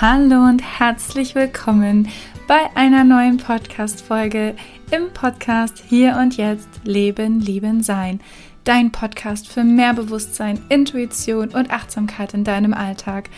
Hallo 0.00 0.44
und 0.44 0.62
herzlich 0.62 1.34
willkommen 1.34 2.08
bei 2.46 2.70
einer 2.76 3.02
neuen 3.02 3.36
Podcast-Folge 3.36 4.54
im 4.92 5.12
Podcast 5.12 5.82
Hier 5.88 6.18
und 6.20 6.36
Jetzt 6.36 6.68
Leben, 6.84 7.40
Lieben, 7.40 7.82
Sein. 7.82 8.20
Dein 8.62 8.92
Podcast 8.92 9.48
für 9.48 9.64
mehr 9.64 9.94
Bewusstsein, 9.94 10.60
Intuition 10.68 11.48
und 11.48 11.72
Achtsamkeit 11.72 12.32
in 12.32 12.44
deinem 12.44 12.74
Alltag. 12.74 13.28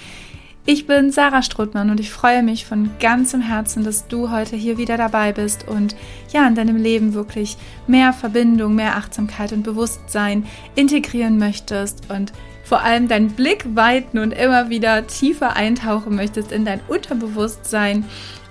Ich 0.67 0.87
bin 0.87 1.11
Sarah 1.11 1.41
Strothmann 1.41 1.89
und 1.89 1.99
ich 1.99 2.11
freue 2.11 2.43
mich 2.43 2.67
von 2.67 2.91
ganzem 3.01 3.41
Herzen, 3.41 3.83
dass 3.83 4.07
du 4.09 4.31
heute 4.31 4.55
hier 4.55 4.77
wieder 4.77 4.99
dabei 4.99 5.33
bist 5.33 5.67
und 5.67 5.97
ja, 6.31 6.47
in 6.47 6.57
deinem 6.57 6.77
Leben 6.77 7.15
wirklich 7.15 7.57
mehr 7.87 8.13
Verbindung, 8.13 8.75
mehr 8.75 8.97
Achtsamkeit 8.97 9.55
und 9.55 9.63
Bewusstsein 9.63 10.45
integrieren 10.75 11.39
möchtest 11.39 12.11
und 12.11 12.35
vor 12.71 12.83
allem 12.83 13.09
deinen 13.09 13.31
Blick 13.31 13.65
weiten 13.75 14.21
und 14.21 14.31
immer 14.31 14.71
wieder 14.71 15.09
tiefer 15.09 15.57
eintauchen 15.57 16.15
möchtest 16.15 16.53
in 16.53 16.65
dein 16.65 16.81
Unterbewusstsein, 16.87 18.05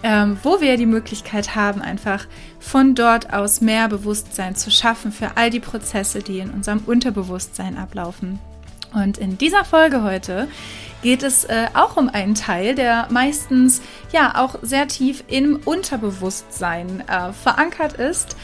ähm, 0.03 0.37
wo 0.43 0.59
wir 0.59 0.75
die 0.75 0.85
Möglichkeit 0.85 1.55
haben, 1.55 1.81
einfach 1.81 2.27
von 2.59 2.95
dort 2.95 3.33
aus 3.33 3.61
mehr 3.61 3.87
Bewusstsein 3.87 4.55
zu 4.55 4.71
schaffen 4.71 5.13
für 5.13 5.37
all 5.37 5.49
die 5.49 5.61
Prozesse, 5.61 6.19
die 6.19 6.39
in 6.39 6.49
unserem 6.49 6.79
Unterbewusstsein 6.79 7.77
ablaufen. 7.77 8.39
Und 8.93 9.17
in 9.19 9.37
dieser 9.37 9.63
Folge 9.63 10.03
heute 10.03 10.49
geht 11.01 11.23
es 11.23 11.45
äh, 11.45 11.67
auch 11.73 11.95
um 11.95 12.09
einen 12.09 12.35
Teil, 12.35 12.75
der 12.75 13.07
meistens 13.11 13.81
ja 14.11 14.33
auch 14.35 14.55
sehr 14.61 14.89
tief 14.89 15.23
im 15.29 15.61
Unterbewusstsein 15.63 17.05
äh, 17.07 17.31
verankert 17.31 17.93
ist. 17.93 18.35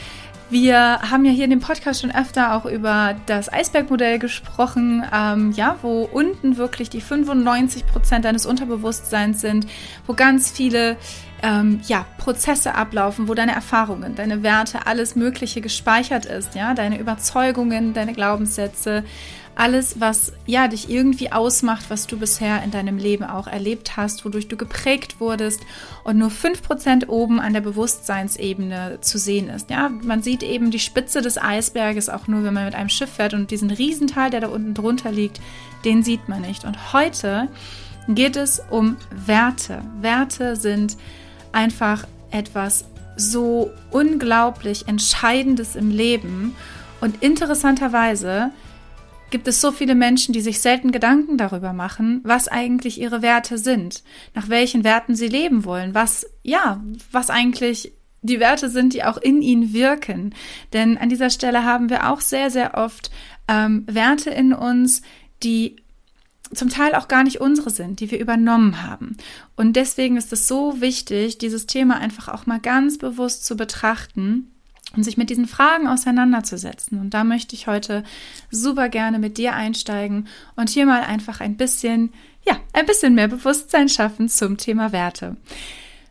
Wir 0.49 0.99
haben 1.01 1.25
ja 1.25 1.31
hier 1.31 1.45
in 1.45 1.49
dem 1.49 1.59
Podcast 1.59 2.01
schon 2.01 2.13
öfter 2.13 2.53
auch 2.53 2.65
über 2.65 3.15
das 3.25 3.51
Eisbergmodell 3.51 4.19
gesprochen, 4.19 5.03
ähm, 5.11 5.51
ja, 5.53 5.77
wo 5.81 6.03
unten 6.03 6.57
wirklich 6.57 6.91
die 6.91 7.01
95 7.01 7.87
Prozent 7.87 8.25
deines 8.25 8.45
Unterbewusstseins 8.45 9.41
sind, 9.41 9.65
wo 10.05 10.13
ganz 10.13 10.51
viele 10.51 10.97
ähm, 11.41 11.81
ja, 11.87 12.05
Prozesse 12.19 12.75
ablaufen, 12.75 13.27
wo 13.27 13.33
deine 13.33 13.53
Erfahrungen, 13.53 14.13
deine 14.13 14.43
Werte, 14.43 14.85
alles 14.85 15.15
Mögliche 15.15 15.61
gespeichert 15.61 16.25
ist, 16.25 16.53
ja, 16.53 16.75
deine 16.75 16.99
Überzeugungen, 16.99 17.93
deine 17.93 18.13
Glaubenssätze, 18.13 19.03
alles, 19.55 19.99
was 19.99 20.33
ja 20.45 20.67
dich 20.67 20.89
irgendwie 20.89 21.31
ausmacht, 21.31 21.85
was 21.89 22.07
du 22.07 22.17
bisher 22.17 22.61
in 22.63 22.71
deinem 22.71 22.97
Leben 22.97 23.23
auch 23.23 23.47
erlebt 23.47 23.95
hast, 23.95 24.25
wodurch 24.25 24.47
du 24.47 24.57
geprägt 24.57 25.19
wurdest 25.19 25.61
und 26.03 26.17
nur 26.17 26.29
5% 26.29 27.07
oben 27.07 27.39
an 27.39 27.53
der 27.53 27.61
Bewusstseinsebene 27.61 28.99
zu 29.01 29.17
sehen 29.17 29.49
ist. 29.49 29.69
Ja, 29.69 29.89
man 29.89 30.21
sieht 30.21 30.43
eben 30.43 30.71
die 30.71 30.79
Spitze 30.79 31.21
des 31.21 31.37
Eisberges 31.41 32.09
auch 32.09 32.27
nur, 32.27 32.43
wenn 32.43 32.53
man 32.53 32.65
mit 32.65 32.75
einem 32.75 32.89
Schiff 32.89 33.13
fährt 33.13 33.33
und 33.33 33.49
diesen 33.49 33.71
Riesenteil, 33.71 34.29
der 34.29 34.41
da 34.41 34.47
unten 34.47 34.73
drunter 34.73 35.11
liegt, 35.11 35.39
den 35.85 36.03
sieht 36.03 36.27
man 36.27 36.41
nicht. 36.41 36.65
Und 36.65 36.93
heute 36.93 37.47
geht 38.09 38.35
es 38.35 38.61
um 38.69 38.97
Werte. 39.25 39.81
Werte 40.01 40.55
sind 40.55 40.97
einfach 41.53 42.05
etwas 42.31 42.85
so 43.15 43.71
unglaublich 43.91 44.87
Entscheidendes 44.87 45.75
im 45.75 45.89
Leben 45.89 46.55
und 46.99 47.23
interessanterweise 47.23 48.51
gibt 49.35 49.49
es 49.49 49.59
so 49.59 49.73
viele 49.73 49.95
Menschen, 49.95 50.31
die 50.31 50.39
sich 50.39 50.61
selten 50.61 50.93
Gedanken 50.93 51.37
darüber 51.37 51.73
machen, 51.73 52.21
was 52.23 52.47
eigentlich 52.47 53.01
ihre 53.01 53.21
Werte 53.21 53.57
sind, 53.57 54.01
nach 54.33 54.47
welchen 54.47 54.85
Werten 54.85 55.13
sie 55.13 55.27
leben 55.27 55.65
wollen, 55.65 55.93
was, 55.93 56.25
ja, 56.41 56.81
was 57.11 57.29
eigentlich 57.29 57.91
die 58.21 58.39
Werte 58.39 58.69
sind, 58.69 58.93
die 58.93 59.03
auch 59.03 59.17
in 59.17 59.41
ihnen 59.41 59.73
wirken. 59.73 60.33
Denn 60.71 60.97
an 60.97 61.09
dieser 61.09 61.29
Stelle 61.29 61.65
haben 61.65 61.89
wir 61.89 62.09
auch 62.09 62.21
sehr, 62.21 62.49
sehr 62.49 62.75
oft 62.75 63.11
ähm, 63.49 63.83
Werte 63.87 64.29
in 64.29 64.53
uns, 64.53 65.01
die 65.43 65.75
zum 66.53 66.69
Teil 66.69 66.95
auch 66.95 67.09
gar 67.09 67.25
nicht 67.25 67.41
unsere 67.41 67.71
sind, 67.71 67.99
die 67.99 68.11
wir 68.11 68.21
übernommen 68.21 68.83
haben. 68.83 69.17
Und 69.57 69.75
deswegen 69.75 70.15
ist 70.15 70.31
es 70.31 70.47
so 70.47 70.79
wichtig, 70.79 71.39
dieses 71.39 71.67
Thema 71.67 71.97
einfach 71.97 72.29
auch 72.29 72.45
mal 72.45 72.61
ganz 72.61 72.97
bewusst 72.99 73.45
zu 73.45 73.57
betrachten 73.57 74.54
und 74.95 75.03
sich 75.03 75.17
mit 75.17 75.29
diesen 75.29 75.47
Fragen 75.47 75.87
auseinanderzusetzen. 75.87 76.99
Und 76.99 77.13
da 77.13 77.23
möchte 77.23 77.55
ich 77.55 77.67
heute 77.67 78.03
super 78.51 78.89
gerne 78.89 79.19
mit 79.19 79.37
dir 79.37 79.53
einsteigen 79.53 80.27
und 80.55 80.69
hier 80.69 80.85
mal 80.85 81.01
einfach 81.01 81.39
ein 81.41 81.57
bisschen, 81.57 82.13
ja, 82.45 82.57
ein 82.73 82.85
bisschen 82.85 83.15
mehr 83.15 83.27
Bewusstsein 83.27 83.89
schaffen 83.89 84.29
zum 84.29 84.57
Thema 84.57 84.91
Werte. 84.91 85.37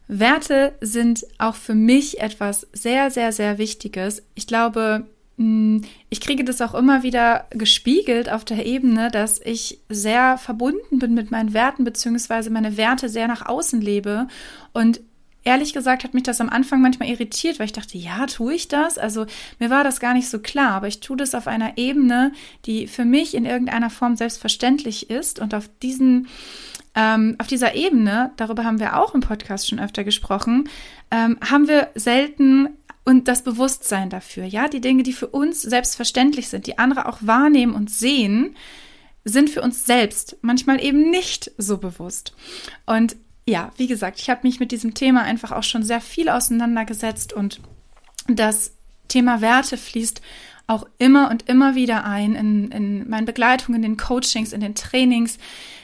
Werte 0.07 0.75
sind 0.81 1.27
auch 1.39 1.55
für 1.55 1.75
mich 1.75 2.21
etwas 2.21 2.67
sehr, 2.73 3.11
sehr, 3.11 3.33
sehr 3.33 3.59
Wichtiges. 3.59 4.23
Ich 4.35 4.47
glaube, 4.47 5.07
hm, 5.39 5.83
ich 6.11 6.21
kriege 6.21 6.45
das 6.45 6.61
auch 6.61 6.75
immer 6.75 7.03
wieder 7.03 7.47
gespiegelt 7.51 8.31
auf 8.31 8.45
der 8.45 8.67
Ebene, 8.67 9.11
dass 9.11 9.41
ich 9.41 9.81
sehr 9.89 10.39
verbunden 10.39 10.99
bin 10.99 11.15
mit 11.15 11.31
meinen 11.31 11.55
Werten, 11.55 11.85
beziehungsweise 11.85 12.51
meine 12.51 12.77
Werte 12.77 13.09
sehr 13.09 13.29
nach 13.29 13.47
außen 13.47 13.81
lebe 13.81 14.29
und 14.73 15.01
ehrlich 15.45 15.73
gesagt 15.73 16.05
hat 16.05 16.15
mich 16.15 16.23
das 16.23 16.41
am 16.41 16.49
Anfang 16.49 16.81
manchmal 16.81 17.09
irritiert, 17.09 17.59
weil 17.59 17.67
ich 17.67 17.73
dachte, 17.73 17.99
ja, 17.99 18.27
tue 18.27 18.55
ich 18.55 18.69
das? 18.69 18.99
Also 18.99 19.27
mir 19.59 19.71
war 19.71 19.85
das 19.85 20.01
gar 20.01 20.15
nicht 20.15 20.29
so 20.29 20.39
klar, 20.39 20.73
aber 20.73 20.89
ich 20.89 21.01
tue 21.01 21.17
das 21.17 21.35
auf 21.35 21.47
einer 21.47 21.77
Ebene, 21.77 22.33
die 22.67 22.87
für 22.87 23.05
mich 23.05 23.35
in 23.35 23.45
irgendeiner 23.45 23.91
Form 23.91 24.17
selbstverständlich 24.17 25.11
ist 25.11 25.39
und 25.39 25.55
auf 25.55 25.69
diesen 25.83 26.29
ähm, 26.97 27.35
auf 27.39 27.49
dieser 27.49 27.75
Ebene, 27.75 28.31
darüber 28.37 28.65
haben 28.65 28.79
wir 28.79 29.01
auch 29.01 29.15
im 29.15 29.21
Podcast 29.21 29.69
schon 29.69 29.81
öfter 29.81 30.05
gesprochen, 30.05 30.69
ähm, 31.11 31.39
haben 31.41 31.67
wir 31.67 31.89
selten 31.97 32.69
und 33.05 33.29
das 33.29 33.43
Bewusstsein 33.43 34.11
dafür, 34.11 34.45
ja, 34.45 34.69
die 34.69 34.81
Dinge, 34.81 35.03
die 35.03 35.13
für 35.13 35.27
uns 35.27 35.61
selbstverständlich 35.61 36.49
sind, 36.49 36.67
die 36.67 36.79
andere 36.79 37.07
auch 37.07 37.19
wahrnehmen 37.21 37.75
und 37.75 37.91
sehen, 37.91 38.55
sind 39.25 39.51
für 39.51 39.63
uns 39.63 39.85
selbst 39.87 40.37
manchmal 40.43 40.83
eben 40.83 41.11
nicht 41.11 41.51
so 41.59 41.79
bewusst. 41.79 42.35
Und 42.87 43.17
ja, 43.47 43.73
wie 43.77 43.87
gesagt, 43.87 44.21
ich 44.21 44.31
habe 44.31 44.41
mich 44.45 44.61
mit 44.61 44.73
diesem 44.73 44.95
Thema 44.95 45.23
einfach 45.23 45.53
auch 45.53 45.63
schon 45.63 45.83
sehr 45.83 46.01
viel 46.01 46.29
auseinandergesetzt 46.29 47.33
und 47.33 47.61
das 48.27 48.73
Thema 49.09 49.41
Werte 49.41 49.77
fließt 49.77 50.23
auch 50.67 50.87
immer 50.99 51.31
und 51.31 51.49
immer 51.49 51.75
wieder 51.75 52.05
ein 52.05 52.35
in, 52.35 52.71
in 52.71 53.09
meinen 53.09 53.27
Begleitungen, 53.27 53.83
in 53.83 53.91
den 53.91 53.97
Coachings, 53.99 54.55
in 54.55 54.61
den 54.61 54.75
Trainings. 54.75 55.39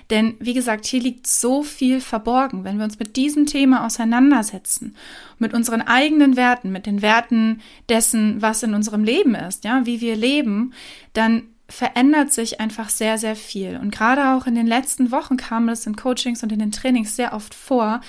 Denn 0.09 0.35
wie 0.41 0.55
gesagt, 0.55 0.87
hier 0.87 1.01
liegt 1.01 1.27
so 1.27 1.63
viel 1.63 2.01
verborgen. 2.01 2.65
Wenn 2.65 2.79
wir 2.79 2.85
uns 2.85 2.99
mit 2.99 3.17
diesem 3.17 3.47
Thema 3.47 3.85
auseinandersetzen, 3.85 4.97
mit 5.39 5.55
unseren 5.55 5.83
eigenen 5.83 6.37
Werten, 6.37 6.73
mit 6.73 6.87
den 6.87 7.03
Werten 7.03 7.61
dessen, 7.89 8.41
was 8.41 8.63
in 8.63 8.75
unserem 8.75 9.05
Leben 9.05 9.35
ist, 9.35 9.65
ja, 9.65 9.85
wie 9.85 10.01
wir 10.01 10.17
leben, 10.17 10.73
dann 11.13 11.43
verändert 11.71 12.33
sich 12.33 12.61
einfach 12.61 12.89
sehr, 12.89 13.17
sehr 13.17 13.37
viel. 13.37 13.79
Und 13.81 13.91
gerade 13.91 14.35
auch 14.35 14.47
in 14.47 14.55
den 14.55 14.67
letzten 14.67 15.11
Wochen 15.11 15.37
kam 15.37 15.69
es 15.69 15.87
in 15.87 15.97
Coachings 15.97 16.43
und 16.43 16.53
in 16.53 16.59
den 16.59 16.73
Trainings 16.73 17.17
sehr 17.17 17.33
oft 17.33 17.55
vor, 17.55 18.01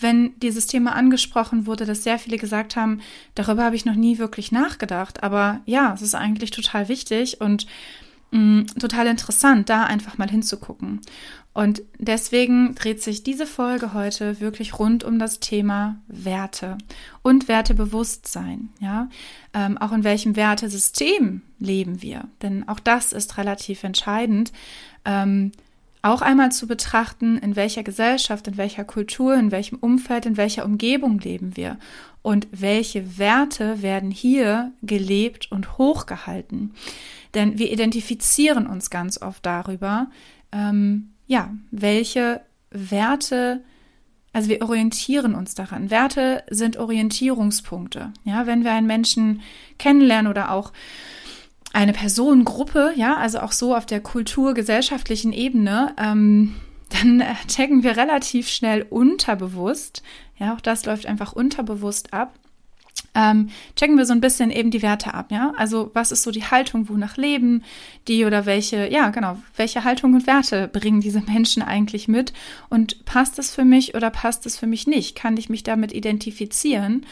wenn 0.00 0.38
dieses 0.40 0.66
Thema 0.66 0.94
angesprochen 0.94 1.66
wurde, 1.66 1.84
dass 1.84 2.02
sehr 2.02 2.18
viele 2.18 2.38
gesagt 2.38 2.74
haben, 2.74 3.00
darüber 3.34 3.64
habe 3.64 3.76
ich 3.76 3.84
noch 3.84 3.94
nie 3.94 4.18
wirklich 4.18 4.50
nachgedacht. 4.50 5.22
Aber 5.22 5.60
ja, 5.66 5.92
es 5.94 6.02
ist 6.02 6.14
eigentlich 6.14 6.50
total 6.50 6.88
wichtig 6.88 7.40
und 7.40 7.66
mh, 8.30 8.38
mm, 8.40 8.66
total 8.78 9.06
interessant, 9.06 9.68
da 9.68 9.84
einfach 9.84 10.18
mal 10.18 10.30
hinzugucken. 10.30 11.00
Und 11.52 11.82
deswegen 11.98 12.76
dreht 12.76 13.02
sich 13.02 13.24
diese 13.24 13.46
Folge 13.46 13.92
heute 13.92 14.40
wirklich 14.40 14.78
rund 14.78 15.02
um 15.02 15.18
das 15.18 15.40
Thema 15.40 16.00
Werte 16.06 16.78
und 17.22 17.48
Wertebewusstsein. 17.48 18.70
Ja, 18.78 19.08
ähm, 19.52 19.76
auch 19.76 19.92
in 19.92 20.04
welchem 20.04 20.36
Wertesystem 20.36 21.42
leben 21.58 22.02
wir? 22.02 22.28
Denn 22.42 22.68
auch 22.68 22.78
das 22.78 23.12
ist 23.12 23.36
relativ 23.36 23.82
entscheidend. 23.82 24.52
Ähm, 25.04 25.50
auch 26.02 26.22
einmal 26.22 26.50
zu 26.50 26.66
betrachten, 26.66 27.36
in 27.38 27.56
welcher 27.56 27.82
Gesellschaft, 27.82 28.46
in 28.48 28.56
welcher 28.56 28.84
Kultur, 28.84 29.34
in 29.34 29.50
welchem 29.50 29.78
Umfeld, 29.78 30.26
in 30.26 30.36
welcher 30.36 30.64
Umgebung 30.64 31.18
leben 31.18 31.56
wir 31.56 31.78
und 32.22 32.48
welche 32.52 33.18
Werte 33.18 33.82
werden 33.82 34.10
hier 34.10 34.72
gelebt 34.82 35.50
und 35.52 35.78
hochgehalten. 35.78 36.74
Denn 37.34 37.58
wir 37.58 37.70
identifizieren 37.72 38.66
uns 38.66 38.90
ganz 38.90 39.20
oft 39.20 39.44
darüber, 39.44 40.08
ähm, 40.52 41.10
ja, 41.26 41.54
welche 41.70 42.40
Werte, 42.70 43.62
also 44.32 44.48
wir 44.48 44.62
orientieren 44.62 45.34
uns 45.34 45.54
daran. 45.54 45.90
Werte 45.90 46.42
sind 46.50 46.76
Orientierungspunkte. 46.76 48.12
Ja, 48.24 48.46
wenn 48.46 48.64
wir 48.64 48.72
einen 48.72 48.86
Menschen 48.86 49.42
kennenlernen 49.78 50.30
oder 50.30 50.50
auch 50.50 50.72
eine 51.72 51.92
Personengruppe, 51.92 52.92
ja, 52.96 53.16
also 53.16 53.40
auch 53.40 53.52
so 53.52 53.74
auf 53.74 53.86
der 53.86 54.00
kulturgesellschaftlichen 54.00 55.32
Ebene, 55.32 55.94
ähm, 55.98 56.54
dann 56.90 57.22
checken 57.46 57.82
wir 57.84 57.96
relativ 57.96 58.48
schnell 58.48 58.84
unterbewusst, 58.88 60.02
ja, 60.38 60.54
auch 60.54 60.60
das 60.60 60.86
läuft 60.86 61.06
einfach 61.06 61.32
unterbewusst 61.32 62.12
ab, 62.12 62.34
ähm, 63.14 63.50
checken 63.76 63.96
wir 63.96 64.06
so 64.06 64.12
ein 64.12 64.20
bisschen 64.20 64.50
eben 64.50 64.70
die 64.70 64.82
Werte 64.82 65.14
ab, 65.14 65.32
ja. 65.32 65.52
Also 65.56 65.90
was 65.94 66.12
ist 66.12 66.22
so 66.22 66.30
die 66.30 66.44
Haltung, 66.44 66.88
wonach 66.88 67.16
leben 67.16 67.62
die 68.08 68.24
oder 68.24 68.46
welche, 68.46 68.90
ja 68.90 69.10
genau, 69.10 69.38
welche 69.56 69.84
Haltung 69.84 70.14
und 70.14 70.26
Werte 70.26 70.68
bringen 70.68 71.00
diese 71.00 71.20
Menschen 71.20 71.62
eigentlich 71.62 72.08
mit 72.08 72.32
und 72.68 73.04
passt 73.04 73.38
es 73.38 73.52
für 73.52 73.64
mich 73.64 73.94
oder 73.94 74.10
passt 74.10 74.46
es 74.46 74.56
für 74.56 74.66
mich 74.66 74.86
nicht? 74.86 75.16
Kann 75.16 75.36
ich 75.36 75.48
mich 75.48 75.62
damit 75.64 75.92
identifizieren 75.92 77.04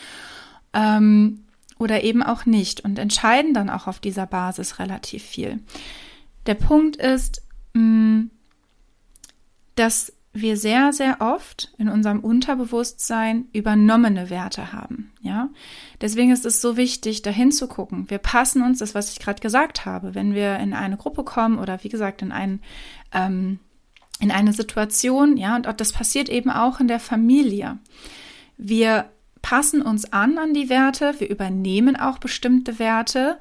ähm, 0.72 1.44
oder 1.78 2.02
eben 2.02 2.22
auch 2.22 2.46
nicht 2.46 2.80
und 2.80 2.98
entscheiden 2.98 3.54
dann 3.54 3.70
auch 3.70 3.86
auf 3.86 4.00
dieser 4.00 4.26
Basis 4.26 4.78
relativ 4.78 5.22
viel. 5.22 5.60
Der 6.46 6.54
Punkt 6.54 6.96
ist, 6.96 7.42
mm, 7.74 8.26
dass 9.74 10.12
wir 10.32 10.56
sehr, 10.56 10.92
sehr 10.92 11.20
oft 11.20 11.72
in 11.78 11.88
unserem 11.88 12.20
Unterbewusstsein 12.20 13.46
übernommene 13.52 14.30
Werte 14.30 14.72
haben. 14.72 15.12
Ja, 15.20 15.48
deswegen 16.00 16.30
ist 16.30 16.44
es 16.44 16.60
so 16.60 16.76
wichtig, 16.76 17.22
dahin 17.22 17.50
zu 17.50 17.66
gucken. 17.66 18.08
Wir 18.08 18.18
passen 18.18 18.62
uns 18.62 18.78
das, 18.78 18.94
was 18.94 19.10
ich 19.10 19.18
gerade 19.18 19.40
gesagt 19.40 19.84
habe, 19.84 20.14
wenn 20.14 20.34
wir 20.34 20.58
in 20.58 20.74
eine 20.74 20.96
Gruppe 20.96 21.24
kommen 21.24 21.58
oder 21.58 21.82
wie 21.82 21.88
gesagt 21.88 22.22
in 22.22 22.32
einen 22.32 22.60
ähm, 23.12 23.58
in 24.20 24.32
eine 24.32 24.52
Situation, 24.52 25.36
ja, 25.36 25.54
und 25.54 25.66
das 25.80 25.92
passiert 25.92 26.28
eben 26.28 26.50
auch 26.50 26.80
in 26.80 26.88
der 26.88 26.98
Familie. 26.98 27.78
Wir 28.56 29.10
passen 29.48 29.80
uns 29.80 30.12
an 30.12 30.36
an 30.36 30.52
die 30.52 30.68
Werte, 30.68 31.14
wir 31.20 31.30
übernehmen 31.30 31.96
auch 31.96 32.18
bestimmte 32.18 32.78
Werte, 32.78 33.38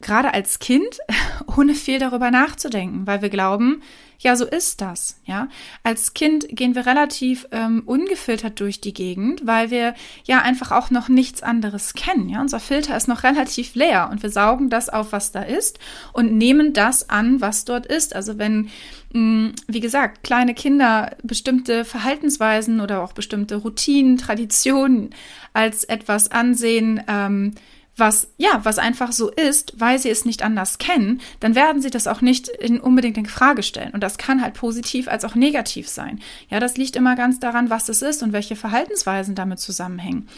gerade 0.00 0.32
als 0.32 0.60
Kind, 0.60 0.98
ohne 1.58 1.74
viel 1.74 1.98
darüber 1.98 2.30
nachzudenken, 2.30 3.06
weil 3.06 3.20
wir 3.20 3.28
glauben, 3.28 3.82
ja, 4.18 4.36
so 4.36 4.44
ist 4.44 4.80
das, 4.80 5.20
ja. 5.24 5.48
Als 5.82 6.14
Kind 6.14 6.46
gehen 6.48 6.74
wir 6.74 6.86
relativ 6.86 7.46
ähm, 7.52 7.82
ungefiltert 7.86 8.60
durch 8.60 8.80
die 8.80 8.94
Gegend, 8.94 9.46
weil 9.46 9.70
wir 9.70 9.94
ja 10.24 10.40
einfach 10.40 10.72
auch 10.72 10.90
noch 10.90 11.08
nichts 11.08 11.42
anderes 11.42 11.94
kennen, 11.94 12.28
ja. 12.28 12.40
Unser 12.40 12.60
Filter 12.60 12.96
ist 12.96 13.08
noch 13.08 13.22
relativ 13.22 13.74
leer 13.74 14.08
und 14.10 14.22
wir 14.22 14.30
saugen 14.30 14.70
das 14.70 14.88
auf, 14.88 15.12
was 15.12 15.32
da 15.32 15.42
ist 15.42 15.78
und 16.12 16.32
nehmen 16.32 16.72
das 16.72 17.10
an, 17.10 17.40
was 17.40 17.64
dort 17.64 17.86
ist. 17.86 18.14
Also 18.14 18.38
wenn, 18.38 18.70
mm, 19.12 19.48
wie 19.66 19.80
gesagt, 19.80 20.22
kleine 20.22 20.54
Kinder 20.54 21.16
bestimmte 21.22 21.84
Verhaltensweisen 21.84 22.80
oder 22.80 23.02
auch 23.02 23.12
bestimmte 23.12 23.56
Routinen, 23.56 24.18
Traditionen 24.18 25.10
als 25.52 25.84
etwas 25.84 26.30
ansehen, 26.30 27.02
ähm, 27.08 27.54
was, 27.96 28.28
ja, 28.36 28.60
was 28.64 28.78
einfach 28.78 29.12
so 29.12 29.30
ist, 29.30 29.74
weil 29.78 29.98
sie 29.98 30.10
es 30.10 30.24
nicht 30.24 30.42
anders 30.42 30.78
kennen, 30.78 31.20
dann 31.40 31.54
werden 31.54 31.80
sie 31.80 31.90
das 31.90 32.06
auch 32.06 32.20
nicht 32.20 32.48
in 32.48 32.80
unbedingt 32.80 33.16
in 33.16 33.26
Frage 33.26 33.62
stellen. 33.62 33.92
Und 33.92 34.02
das 34.02 34.18
kann 34.18 34.42
halt 34.42 34.54
positiv 34.54 35.08
als 35.08 35.24
auch 35.24 35.34
negativ 35.34 35.88
sein. 35.88 36.20
Ja, 36.48 36.58
das 36.60 36.76
liegt 36.76 36.96
immer 36.96 37.14
ganz 37.14 37.38
daran, 37.38 37.70
was 37.70 37.88
es 37.88 38.02
ist 38.02 38.22
und 38.22 38.32
welche 38.32 38.56
Verhaltensweisen 38.56 39.34
damit 39.34 39.60
zusammenhängen. 39.60 40.28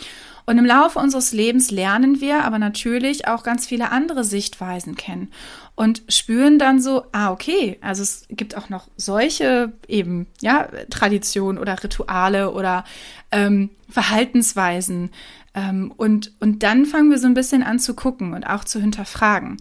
Und 0.47 0.59
im 0.59 0.65
Laufe 0.65 0.99
unseres 1.01 1.33
Lebens 1.33 1.73
lernen 1.73 2.21
wir 2.21 2.45
aber 2.45 2.59
natürlich 2.59 3.27
auch 3.27 3.43
ganz 3.43 3.67
viele 3.67 3.91
andere 3.91 4.23
Sichtweisen 4.23 4.95
kennen 4.95 5.33
und 5.75 6.03
spüren 6.09 6.59
dann 6.59 6.81
so, 6.81 7.05
ah, 7.13 7.33
okay, 7.33 7.79
also 7.81 8.03
es 8.03 8.27
gibt 8.31 8.57
auch 8.57 8.69
noch 8.69 8.89
solche 8.97 9.73
eben, 9.89 10.29
ja, 10.41 10.69
Traditionen 10.89 11.59
oder 11.59 11.83
Rituale 11.83 12.53
oder 12.53 12.85
ähm, 13.33 13.71
Verhaltensweisen, 13.91 15.11
ähm, 15.57 15.93
und, 15.97 16.33
und 16.39 16.63
dann 16.63 16.85
fangen 16.85 17.11
wir 17.11 17.19
so 17.19 17.27
ein 17.27 17.35
bisschen 17.35 17.65
an 17.65 17.81
zu 17.81 17.95
gucken 17.95 18.35
und 18.35 18.45
auch 18.45 18.63
zu 18.63 18.79
hinterfragen. 18.79 19.57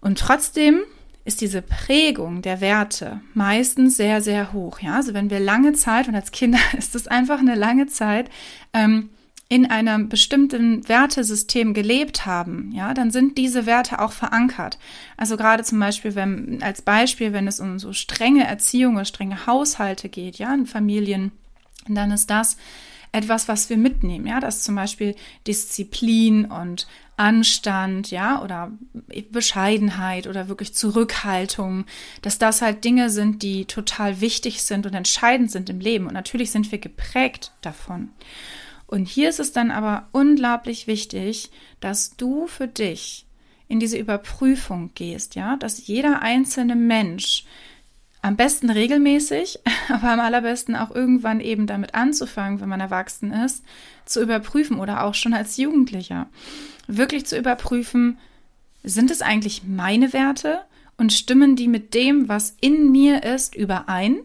Und 0.00 0.18
trotzdem 0.18 0.80
ist 1.24 1.40
diese 1.40 1.60
Prägung 1.60 2.40
der 2.40 2.60
Werte 2.60 3.20
meistens 3.34 3.96
sehr, 3.96 4.22
sehr 4.22 4.52
hoch. 4.52 4.80
Ja, 4.80 4.94
also 4.94 5.12
wenn 5.12 5.30
wir 5.30 5.40
lange 5.40 5.72
Zeit, 5.72 6.08
und 6.08 6.14
als 6.14 6.30
Kinder 6.30 6.58
ist 6.78 6.94
es 6.94 7.08
einfach 7.08 7.40
eine 7.40 7.56
lange 7.56 7.88
Zeit, 7.88 8.30
ähm, 8.72 9.10
in 9.52 9.66
einem 9.66 10.08
bestimmten 10.08 10.88
Wertesystem 10.88 11.74
gelebt 11.74 12.24
haben, 12.24 12.72
ja, 12.72 12.94
dann 12.94 13.10
sind 13.10 13.36
diese 13.36 13.66
Werte 13.66 14.00
auch 14.00 14.12
verankert. 14.12 14.78
Also 15.18 15.36
gerade 15.36 15.62
zum 15.62 15.78
Beispiel, 15.78 16.14
wenn, 16.14 16.62
als 16.62 16.80
Beispiel, 16.80 17.34
wenn 17.34 17.46
es 17.46 17.60
um 17.60 17.78
so 17.78 17.92
strenge 17.92 18.46
Erziehung 18.46 18.94
oder 18.94 19.04
strenge 19.04 19.46
Haushalte 19.46 20.08
geht, 20.08 20.38
ja, 20.38 20.54
in 20.54 20.64
Familien, 20.64 21.32
dann 21.86 22.12
ist 22.12 22.30
das 22.30 22.56
etwas, 23.14 23.46
was 23.46 23.68
wir 23.68 23.76
mitnehmen, 23.76 24.26
ja, 24.26 24.40
dass 24.40 24.62
zum 24.62 24.74
Beispiel 24.74 25.14
Disziplin 25.46 26.46
und 26.46 26.86
Anstand, 27.18 28.10
ja, 28.10 28.42
oder 28.42 28.72
Bescheidenheit 29.32 30.28
oder 30.28 30.48
wirklich 30.48 30.72
Zurückhaltung, 30.72 31.84
dass 32.22 32.38
das 32.38 32.62
halt 32.62 32.84
Dinge 32.84 33.10
sind, 33.10 33.42
die 33.42 33.66
total 33.66 34.22
wichtig 34.22 34.62
sind 34.62 34.86
und 34.86 34.94
entscheidend 34.94 35.50
sind 35.50 35.68
im 35.68 35.80
Leben. 35.80 36.06
Und 36.06 36.14
natürlich 36.14 36.50
sind 36.50 36.72
wir 36.72 36.78
geprägt 36.78 37.52
davon. 37.60 38.08
Und 38.92 39.08
hier 39.08 39.30
ist 39.30 39.40
es 39.40 39.52
dann 39.52 39.70
aber 39.70 40.06
unglaublich 40.12 40.86
wichtig, 40.86 41.50
dass 41.80 42.14
du 42.14 42.46
für 42.46 42.68
dich 42.68 43.24
in 43.66 43.80
diese 43.80 43.96
Überprüfung 43.96 44.90
gehst, 44.94 45.34
ja, 45.34 45.56
dass 45.56 45.86
jeder 45.86 46.20
einzelne 46.20 46.76
Mensch 46.76 47.46
am 48.20 48.36
besten 48.36 48.68
regelmäßig, 48.68 49.60
aber 49.88 50.10
am 50.10 50.20
allerbesten 50.20 50.76
auch 50.76 50.94
irgendwann 50.94 51.40
eben 51.40 51.66
damit 51.66 51.94
anzufangen, 51.94 52.60
wenn 52.60 52.68
man 52.68 52.80
erwachsen 52.80 53.32
ist, 53.32 53.64
zu 54.04 54.20
überprüfen 54.20 54.78
oder 54.78 55.04
auch 55.04 55.14
schon 55.14 55.32
als 55.32 55.56
Jugendlicher. 55.56 56.28
Wirklich 56.86 57.24
zu 57.24 57.38
überprüfen, 57.38 58.18
sind 58.84 59.10
es 59.10 59.22
eigentlich 59.22 59.62
meine 59.66 60.12
Werte 60.12 60.60
und 60.98 61.14
stimmen 61.14 61.56
die 61.56 61.66
mit 61.66 61.94
dem, 61.94 62.28
was 62.28 62.58
in 62.60 62.92
mir 62.92 63.22
ist, 63.22 63.54
überein? 63.54 64.18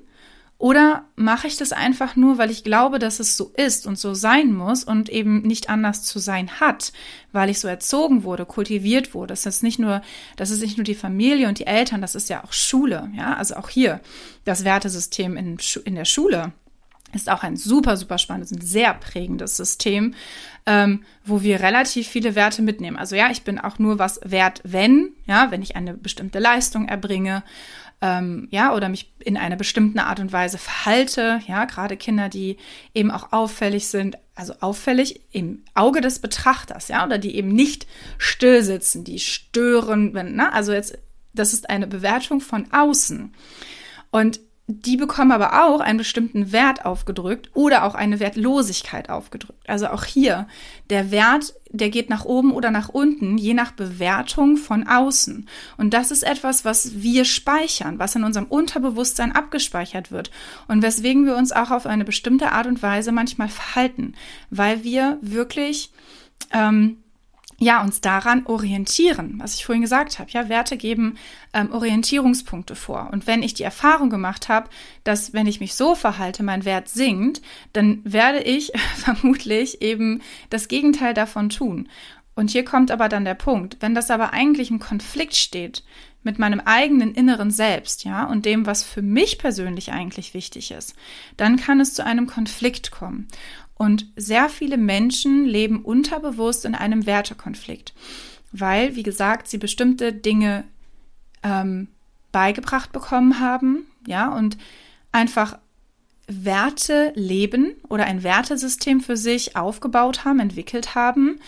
Oder 0.59 1.06
mache 1.15 1.45
ich 1.45 1.56
das 1.57 1.71
einfach 1.71 2.15
nur, 2.15 2.39
weil 2.39 2.50
ich 2.50 2.63
glaube, 2.63 2.98
dass 2.98 3.19
es 3.19 3.38
so 3.38 3.51
ist 3.56 3.86
und 3.86 4.00
so 4.00 4.15
sein 4.15 4.54
muss 4.54 4.83
und 4.83 5.07
eben 5.07 5.44
nicht 5.44 5.69
anders 5.69 6.01
zu 6.01 6.18
sein 6.18 6.59
hat, 6.59 6.94
weil 7.31 7.51
ich 7.51 7.59
so 7.59 7.68
erzogen 7.68 8.24
wurde, 8.24 8.45
kultiviert 8.45 9.13
wurde. 9.13 9.33
Das 9.33 9.45
ist 9.45 9.62
nicht 9.62 9.77
nur, 9.77 10.01
das 10.36 10.50
ist 10.50 10.62
nicht 10.62 10.77
nur 10.77 10.83
die 10.83 10.95
Familie 10.95 11.48
und 11.48 11.59
die 11.59 11.68
Eltern, 11.68 12.01
das 12.01 12.15
ist 12.15 12.30
ja 12.30 12.44
auch 12.44 12.54
Schule, 12.54 13.12
ja, 13.15 13.36
also 13.36 13.56
auch 13.56 13.69
hier 13.69 14.00
das 14.45 14.63
Wertesystem 14.63 15.38
in, 15.38 15.57
in 15.86 15.95
der 15.95 16.06
Schule 16.06 16.54
ist 17.13 17.30
auch 17.30 17.44
ein 17.44 17.56
super, 17.56 17.95
super 17.95 18.18
spannendes, 18.18 18.51
ein 18.51 18.62
sehr 18.62 18.94
prägendes 18.94 19.56
System, 19.56 20.13
ähm, 20.65 21.04
wo 21.24 21.42
wir 21.42 21.62
relativ 21.62 22.07
viele 22.07 22.36
Werte 22.36 22.62
mitnehmen. 22.62 22.98
Also 22.98 23.15
ja, 23.15 23.30
ich 23.31 23.44
bin 23.44 23.59
auch 23.59 23.80
nur 23.80 23.98
was 23.98 24.19
wert, 24.25 24.62
wenn, 24.65 25.13
ja, 25.25 25.50
wenn 25.50 25.62
ich 25.62 25.75
eine 25.75 25.94
bestimmte 25.94 26.39
Leistung 26.39 26.88
erbringe 26.88 27.44
ähm, 28.01 28.47
ja, 28.51 28.75
oder 28.75 28.89
mich 28.89 29.11
in 29.19 29.38
einer 29.38 29.55
bestimmten 29.55 29.99
Art 29.99 30.19
und 30.19 30.31
Weise 30.31 30.57
verhalte, 30.57 31.39
ja, 31.47 31.65
gerade 31.65 31.97
Kinder, 31.97 32.29
die 32.29 32.57
eben 32.94 33.09
auch 33.09 33.31
auffällig 33.31 33.88
sind, 33.88 34.17
also 34.35 34.53
auffällig 34.59 35.21
im 35.31 35.63
Auge 35.73 36.01
des 36.01 36.19
Betrachters, 36.19 36.89
ja, 36.89 37.05
oder 37.05 37.17
die 37.17 37.35
eben 37.35 37.49
nicht 37.49 37.88
still 38.17 38.61
sitzen, 38.61 39.03
die 39.03 39.19
stören, 39.19 40.13
wenn, 40.13 40.35
ne, 40.35 40.53
also 40.53 40.73
jetzt, 40.73 40.97
das 41.33 41.53
ist 41.53 41.69
eine 41.69 41.88
Bewertung 41.88 42.39
von 42.39 42.71
außen. 42.71 43.33
Und 44.11 44.39
die 44.69 44.97
bekommen 44.97 45.31
aber 45.31 45.65
auch 45.65 45.79
einen 45.79 45.97
bestimmten 45.97 46.51
Wert 46.51 46.85
aufgedrückt 46.85 47.49
oder 47.53 47.85
auch 47.85 47.95
eine 47.95 48.19
Wertlosigkeit 48.19 49.09
aufgedrückt. 49.09 49.68
Also 49.69 49.87
auch 49.87 50.03
hier, 50.03 50.45
der 50.89 51.09
Wert, 51.09 51.53
der 51.71 51.89
geht 51.89 52.09
nach 52.09 52.25
oben 52.25 52.51
oder 52.51 52.69
nach 52.69 52.89
unten, 52.89 53.37
je 53.37 53.53
nach 53.53 53.71
Bewertung 53.71 54.57
von 54.57 54.85
außen. 54.85 55.47
Und 55.77 55.94
das 55.94 56.11
ist 56.11 56.23
etwas, 56.23 56.65
was 56.65 57.01
wir 57.01 57.23
speichern, 57.23 57.97
was 57.97 58.15
in 58.15 58.25
unserem 58.25 58.47
Unterbewusstsein 58.47 59.31
abgespeichert 59.31 60.11
wird 60.11 60.31
und 60.68 60.81
weswegen 60.81 61.25
wir 61.25 61.37
uns 61.37 61.53
auch 61.53 61.71
auf 61.71 61.85
eine 61.85 62.03
bestimmte 62.03 62.51
Art 62.51 62.68
und 62.68 62.83
Weise 62.83 63.13
manchmal 63.13 63.47
verhalten, 63.47 64.15
weil 64.49 64.83
wir 64.83 65.18
wirklich 65.21 65.92
ähm, 66.51 66.97
ja, 67.59 67.81
uns 67.81 68.02
daran 68.02 68.45
orientieren, 68.45 69.35
was 69.40 69.56
ich 69.56 69.66
vorhin 69.66 69.81
gesagt 69.81 70.19
habe. 70.19 70.30
Ja, 70.30 70.47
Werte 70.47 70.78
geben 70.78 71.18
ähm, 71.54 71.71
Orientierungspunkte 71.71 72.76
vor. 72.76 73.09
Und 73.11 73.26
wenn 73.26 73.42
ich 73.42 73.56
die 73.56 73.64
Erfahrung 73.64 74.09
gemacht 74.11 74.47
habe, 74.47 74.69
dass 75.04 75.33
wenn 75.33 75.47
ich 75.47 75.59
mich 75.59 75.73
so 75.73 75.95
verhalte, 75.95 76.44
mein 76.44 76.66
Wert 76.66 76.87
sinkt, 76.87 77.42
dann 77.73 78.02
werde 78.04 78.42
ich 78.42 78.71
vermutlich 78.95 79.81
eben 79.81 80.21
das 80.49 80.68
Gegenteil 80.68 81.16
davon 81.16 81.49
tun. 81.49 81.90
Und 82.35 82.52
hier 82.52 82.64
kommt 82.64 82.92
aber 82.92 83.09
dann 83.09 83.26
der 83.26 83.33
Punkt, 83.33 83.78
wenn 83.80 83.95
das 83.95 84.11
aber 84.11 84.31
eigentlich 84.31 84.69
im 84.69 84.78
Konflikt 84.78 85.35
steht 85.35 85.83
mit 86.21 86.37
meinem 86.37 86.59
eigenen 86.59 87.16
inneren 87.16 87.49
Selbst, 87.49 88.04
ja, 88.04 88.26
und 88.26 88.45
dem, 88.45 88.68
was 88.68 88.83
für 88.83 89.02
mich 89.02 89.40
persönlich 89.40 89.92
eigentlich 89.92 90.35
wichtig 90.35 90.71
ist, 90.71 90.94
dann 91.37 91.57
kann 91.57 91.80
es 91.80 91.95
zu 91.95 92.06
einem 92.06 92.28
Konflikt 92.28 92.92
kommen. 92.92 93.28
Und 93.77 94.07
sehr 94.15 94.49
viele 94.49 94.77
Menschen 94.77 95.45
leben 95.45 95.83
unterbewusst 95.83 96.65
in 96.65 96.73
einem 96.73 97.05
Wertekonflikt, 97.05 97.93
weil, 98.51 98.95
wie 98.95 99.03
gesagt, 99.03 99.47
sie 99.47 99.59
bestimmte 99.59 100.13
Dinge 100.13 100.63
ähm, 101.43 101.87
beigebracht 102.31 102.91
bekommen 102.91 103.39
haben, 103.39 103.85
ja, 104.07 104.29
und 104.29 104.57
einfach 105.11 105.59
Werte 106.27 107.13
leben 107.15 107.75
oder 107.87 108.05
ein 108.05 108.23
Wertesystem 108.23 108.99
für 108.99 109.15
sich 109.15 109.55
aufgebaut 109.55 110.25
haben, 110.25 110.39
entwickelt 110.39 110.93
haben, 110.95 111.39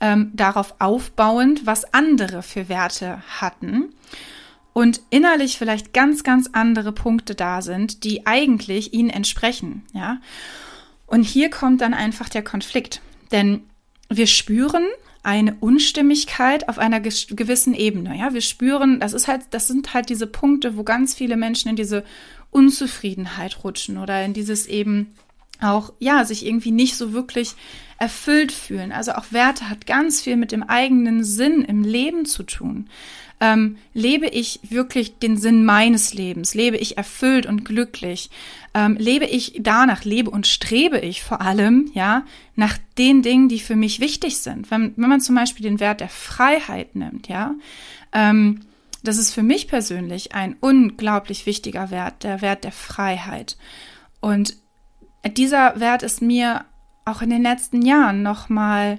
ähm, 0.00 0.30
darauf 0.34 0.76
aufbauend, 0.78 1.66
was 1.66 1.92
andere 1.92 2.42
für 2.42 2.68
Werte 2.68 3.22
hatten 3.40 3.94
und 4.78 5.00
innerlich 5.10 5.58
vielleicht 5.58 5.92
ganz, 5.92 6.22
ganz 6.22 6.50
andere 6.52 6.92
Punkte 6.92 7.34
da 7.34 7.62
sind, 7.62 8.04
die 8.04 8.26
eigentlich 8.26 8.92
ihnen 8.94 9.10
entsprechen, 9.10 9.84
ja. 9.92 10.18
Und 11.08 11.22
hier 11.22 11.50
kommt 11.50 11.80
dann 11.80 11.94
einfach 11.94 12.28
der 12.28 12.44
Konflikt. 12.44 13.00
Denn 13.32 13.62
wir 14.08 14.26
spüren 14.26 14.84
eine 15.22 15.56
Unstimmigkeit 15.58 16.68
auf 16.68 16.78
einer 16.78 17.00
gewissen 17.00 17.74
Ebene. 17.74 18.16
Ja, 18.16 18.34
wir 18.34 18.40
spüren, 18.40 19.00
das 19.00 19.14
ist 19.14 19.26
halt, 19.26 19.42
das 19.50 19.66
sind 19.66 19.92
halt 19.94 20.10
diese 20.10 20.26
Punkte, 20.26 20.76
wo 20.76 20.84
ganz 20.84 21.14
viele 21.14 21.36
Menschen 21.36 21.70
in 21.70 21.76
diese 21.76 22.04
Unzufriedenheit 22.50 23.64
rutschen 23.64 23.98
oder 23.98 24.24
in 24.24 24.32
dieses 24.32 24.66
eben 24.66 25.14
auch, 25.60 25.92
ja, 25.98 26.24
sich 26.24 26.46
irgendwie 26.46 26.70
nicht 26.70 26.96
so 26.96 27.12
wirklich 27.12 27.54
erfüllt 27.98 28.52
fühlen. 28.52 28.92
Also 28.92 29.12
auch 29.12 29.32
Werte 29.32 29.68
hat 29.68 29.86
ganz 29.86 30.22
viel 30.22 30.36
mit 30.36 30.52
dem 30.52 30.62
eigenen 30.62 31.24
Sinn 31.24 31.62
im 31.62 31.82
Leben 31.82 32.26
zu 32.26 32.44
tun. 32.44 32.88
Ähm, 33.40 33.76
lebe 33.94 34.26
ich 34.26 34.60
wirklich 34.68 35.18
den 35.18 35.36
Sinn 35.36 35.64
meines 35.64 36.12
Lebens? 36.12 36.54
Lebe 36.54 36.76
ich 36.76 36.96
erfüllt 36.96 37.46
und 37.46 37.64
glücklich? 37.64 38.30
Ähm, 38.74 38.96
lebe 38.98 39.26
ich 39.26 39.54
danach, 39.60 40.04
lebe 40.04 40.30
und 40.30 40.46
strebe 40.46 40.98
ich 40.98 41.22
vor 41.22 41.40
allem, 41.40 41.90
ja, 41.94 42.24
nach 42.56 42.78
den 42.96 43.22
Dingen, 43.22 43.48
die 43.48 43.60
für 43.60 43.76
mich 43.76 44.00
wichtig 44.00 44.38
sind? 44.38 44.70
Wenn, 44.70 44.92
wenn 44.96 45.08
man 45.08 45.20
zum 45.20 45.36
Beispiel 45.36 45.62
den 45.62 45.78
Wert 45.78 46.00
der 46.00 46.08
Freiheit 46.08 46.96
nimmt, 46.96 47.28
ja, 47.28 47.54
ähm, 48.12 48.60
das 49.04 49.18
ist 49.18 49.32
für 49.32 49.44
mich 49.44 49.68
persönlich 49.68 50.34
ein 50.34 50.56
unglaublich 50.60 51.46
wichtiger 51.46 51.90
Wert, 51.90 52.24
der 52.24 52.42
Wert 52.42 52.64
der 52.64 52.72
Freiheit. 52.72 53.56
Und 54.20 54.56
dieser 55.36 55.78
Wert 55.78 56.02
ist 56.02 56.20
mir 56.20 56.64
auch 57.04 57.22
in 57.22 57.30
den 57.30 57.42
letzten 57.42 57.82
Jahren 57.82 58.22
nochmal 58.22 58.98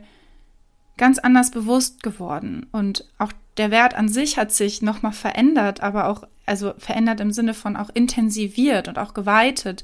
ganz 0.97 1.19
anders 1.19 1.51
bewusst 1.51 2.01
geworden. 2.01 2.65
Und 2.71 3.05
auch 3.17 3.31
der 3.59 3.71
Wert 3.71 3.93
an 3.93 4.07
sich 4.07 4.37
hat 4.37 4.53
sich 4.53 4.81
nochmal 4.81 5.11
verändert, 5.11 5.81
aber 5.81 6.07
auch, 6.07 6.23
also 6.45 6.73
verändert 6.77 7.19
im 7.19 7.33
Sinne 7.33 7.53
von 7.53 7.75
auch 7.75 7.89
intensiviert 7.93 8.87
und 8.87 8.97
auch 8.97 9.13
geweitet. 9.13 9.83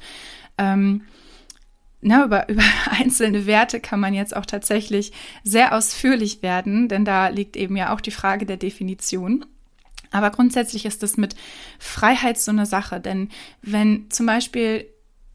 Ähm, 0.57 1.01
na, 1.99 2.19
ne, 2.19 2.25
über, 2.25 2.49
über 2.49 2.63
einzelne 2.91 3.45
Werte 3.45 3.81
kann 3.81 3.99
man 3.99 4.13
jetzt 4.13 4.35
auch 4.35 4.45
tatsächlich 4.45 5.11
sehr 5.43 5.75
ausführlich 5.75 6.41
werden, 6.41 6.87
denn 6.87 7.03
da 7.03 7.27
liegt 7.27 7.57
eben 7.57 7.75
ja 7.75 7.93
auch 7.93 7.99
die 7.99 8.11
Frage 8.11 8.45
der 8.45 8.57
Definition. 8.57 9.45
Aber 10.11 10.31
grundsätzlich 10.31 10.85
ist 10.85 11.03
das 11.03 11.17
mit 11.17 11.35
Freiheit 11.77 12.39
so 12.39 12.51
eine 12.51 12.65
Sache, 12.65 13.01
denn 13.01 13.29
wenn 13.61 14.09
zum 14.09 14.25
Beispiel 14.25 14.87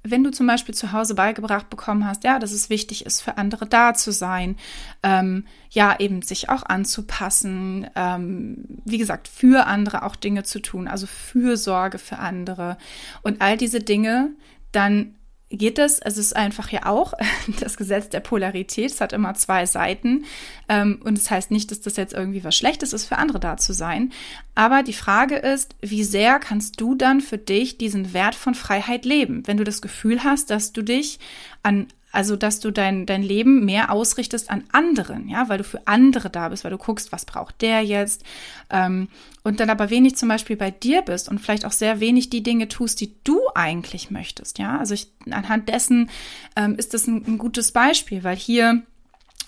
wenn 0.02 0.24
du 0.24 0.30
zum 0.30 0.46
Beispiel 0.46 0.74
zu 0.74 0.92
Hause 0.92 1.14
beigebracht 1.14 1.68
bekommen 1.68 2.06
hast, 2.06 2.24
ja, 2.24 2.38
dass 2.38 2.52
es 2.52 2.70
wichtig 2.70 3.04
ist, 3.04 3.20
für 3.20 3.36
andere 3.36 3.66
da 3.66 3.92
zu 3.94 4.12
sein, 4.12 4.56
ähm, 5.02 5.44
ja, 5.70 5.98
eben 5.98 6.22
sich 6.22 6.48
auch 6.48 6.62
anzupassen, 6.62 7.86
ähm, 7.94 8.64
wie 8.84 8.98
gesagt, 8.98 9.28
für 9.28 9.66
andere 9.66 10.04
auch 10.04 10.16
Dinge 10.16 10.42
zu 10.42 10.60
tun, 10.60 10.88
also 10.88 11.06
Fürsorge 11.06 11.98
für 11.98 12.18
andere 12.18 12.78
und 13.22 13.42
all 13.42 13.56
diese 13.56 13.80
Dinge, 13.80 14.30
dann 14.72 15.14
geht 15.50 15.78
es, 15.78 15.98
es 15.98 16.16
ist 16.16 16.34
einfach 16.34 16.70
ja 16.70 16.86
auch 16.86 17.12
das 17.60 17.76
Gesetz 17.76 18.08
der 18.08 18.20
Polarität, 18.20 18.90
es 18.90 19.00
hat 19.00 19.12
immer 19.12 19.34
zwei 19.34 19.66
Seiten. 19.66 20.24
Ähm, 20.68 21.00
und 21.04 21.18
es 21.18 21.24
das 21.24 21.30
heißt 21.30 21.50
nicht, 21.50 21.70
dass 21.70 21.80
das 21.80 21.96
jetzt 21.96 22.14
irgendwie 22.14 22.44
was 22.44 22.56
Schlechtes 22.56 22.92
ist, 22.92 23.06
für 23.06 23.18
andere 23.18 23.40
da 23.40 23.56
zu 23.56 23.72
sein, 23.72 24.12
aber 24.54 24.82
die 24.82 24.92
Frage 24.92 25.36
ist, 25.36 25.74
wie 25.80 26.04
sehr 26.04 26.38
kannst 26.38 26.80
du 26.80 26.94
dann 26.94 27.20
für 27.20 27.38
dich 27.38 27.78
diesen 27.78 28.12
Wert 28.12 28.34
von 28.34 28.54
Freiheit 28.54 29.04
leben, 29.04 29.46
wenn 29.46 29.56
du 29.56 29.64
das 29.64 29.82
Gefühl 29.82 30.22
hast, 30.22 30.50
dass 30.50 30.72
du 30.72 30.82
dich 30.82 31.18
an 31.62 31.88
also, 32.12 32.36
dass 32.36 32.60
du 32.60 32.70
dein, 32.70 33.06
dein 33.06 33.22
Leben 33.22 33.64
mehr 33.64 33.92
ausrichtest 33.92 34.50
an 34.50 34.64
anderen, 34.72 35.28
ja, 35.28 35.48
weil 35.48 35.58
du 35.58 35.64
für 35.64 35.86
andere 35.86 36.30
da 36.30 36.48
bist, 36.48 36.64
weil 36.64 36.70
du 36.70 36.78
guckst, 36.78 37.12
was 37.12 37.24
braucht 37.24 37.62
der 37.62 37.82
jetzt, 37.82 38.24
ähm, 38.70 39.08
und 39.42 39.60
dann 39.60 39.70
aber 39.70 39.90
wenig 39.90 40.16
zum 40.16 40.28
Beispiel 40.28 40.56
bei 40.56 40.70
dir 40.70 41.02
bist 41.02 41.28
und 41.28 41.38
vielleicht 41.38 41.64
auch 41.64 41.72
sehr 41.72 42.00
wenig 42.00 42.28
die 42.30 42.42
Dinge 42.42 42.68
tust, 42.68 43.00
die 43.00 43.14
du 43.24 43.38
eigentlich 43.54 44.10
möchtest, 44.10 44.58
ja. 44.58 44.78
Also 44.78 44.94
ich, 44.94 45.10
anhand 45.30 45.68
dessen 45.68 46.10
ähm, 46.56 46.76
ist 46.76 46.94
das 46.94 47.06
ein, 47.06 47.24
ein 47.26 47.38
gutes 47.38 47.72
Beispiel, 47.72 48.24
weil 48.24 48.36
hier 48.36 48.82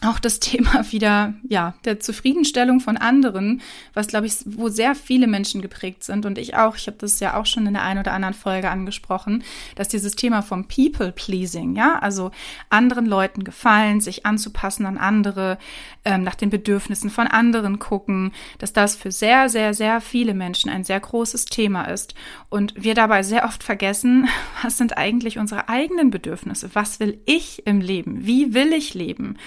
auch 0.05 0.19
das 0.19 0.41
Thema 0.41 0.85
wieder, 0.93 1.35
ja, 1.49 1.75
der 1.85 2.01
Zufriedenstellung 2.01 2.81
von 2.81 2.97
anderen, 2.97 3.63
was 3.95 4.09
glaube 4.09 4.27
ich, 4.27 4.35
wo 4.45 4.69
sehr 4.69 4.95
viele 4.95 5.27
Menschen 5.27 5.63
geprägt 5.63 6.05
sind 6.05 6.27
und 6.27 6.39
ich 6.39 6.57
auch, 6.57 6.77
ich 6.77 6.87
habe 6.87 6.97
das 6.99 7.21
ja 7.21 7.37
auch 7.39 7.47
schon 7.47 7.67
in 7.67 7.75
der 7.75 7.83
einen 7.83 8.01
oder 8.01 8.13
anderen 8.13 8.35
Folge 8.35 8.71
angesprochen, 8.71 9.45
dass 9.75 9.89
dieses 9.89 10.17
Thema 10.17 10.43
vom 10.43 10.67
People 10.69 11.13
Pleasing, 11.13 11.77
ja, 11.77 11.99
also 11.99 12.31
anderen 12.71 13.07
Leuten 13.07 13.45
gefallen, 13.45 14.01
sich 14.01 14.27
anzupassen 14.27 14.87
an 14.87 14.99
andere, 14.99 15.59
ähm, 16.05 16.23
nach 16.25 16.35
den 16.35 16.51
Bedürfnissen 16.51 17.11
von 17.11 17.27
anderen 17.27 17.79
gucken, 17.79 18.33
dass 18.59 18.73
das 18.73 18.97
für 18.97 19.13
sehr, 19.13 19.49
sehr, 19.49 19.75
sehr 19.75 20.01
viele 20.01 20.35
Menschen 20.35 20.71
ein 20.71 20.85
sehr 20.85 21.01
großes 21.01 21.47
Thema 21.47 21.85
ist 21.85 22.15
und 22.49 22.75
wir 22.77 22.95
dabei 22.95 23.23
sehr 23.23 23.45
oft 23.45 23.63
vergessen, 23.63 24.29
was 24.63 24.79
sind 24.79 24.97
eigentlich 24.97 25.39
unsere 25.39 25.69
eigenen 25.69 26.11
Bedürfnisse? 26.11 26.71
Was 26.75 27.01
will 27.01 27.21
ich 27.25 27.67
im 27.67 27.81
Leben? 27.81 28.27
Wie 28.27 28.55
will 28.55 28.73
ich 28.73 28.95
leben? 28.95 29.39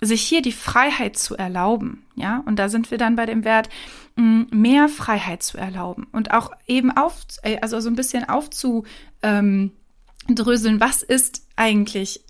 Sich 0.00 0.22
hier 0.22 0.42
die 0.42 0.52
Freiheit 0.52 1.16
zu 1.16 1.36
erlauben, 1.36 2.06
ja, 2.14 2.42
und 2.46 2.56
da 2.58 2.68
sind 2.68 2.90
wir 2.90 2.98
dann 2.98 3.16
bei 3.16 3.26
dem 3.26 3.44
Wert, 3.44 3.68
mm, 4.16 4.42
mehr 4.50 4.88
Freiheit 4.88 5.42
zu 5.42 5.58
erlauben 5.58 6.06
und 6.12 6.30
auch 6.32 6.52
eben 6.66 6.96
auf, 6.96 7.24
äh, 7.42 7.58
also 7.60 7.80
so 7.80 7.88
ein 7.88 7.96
bisschen 7.96 8.28
aufzudröseln, 8.28 8.84
was 10.80 11.02
ist 11.02 11.42
eigentlich 11.56 12.22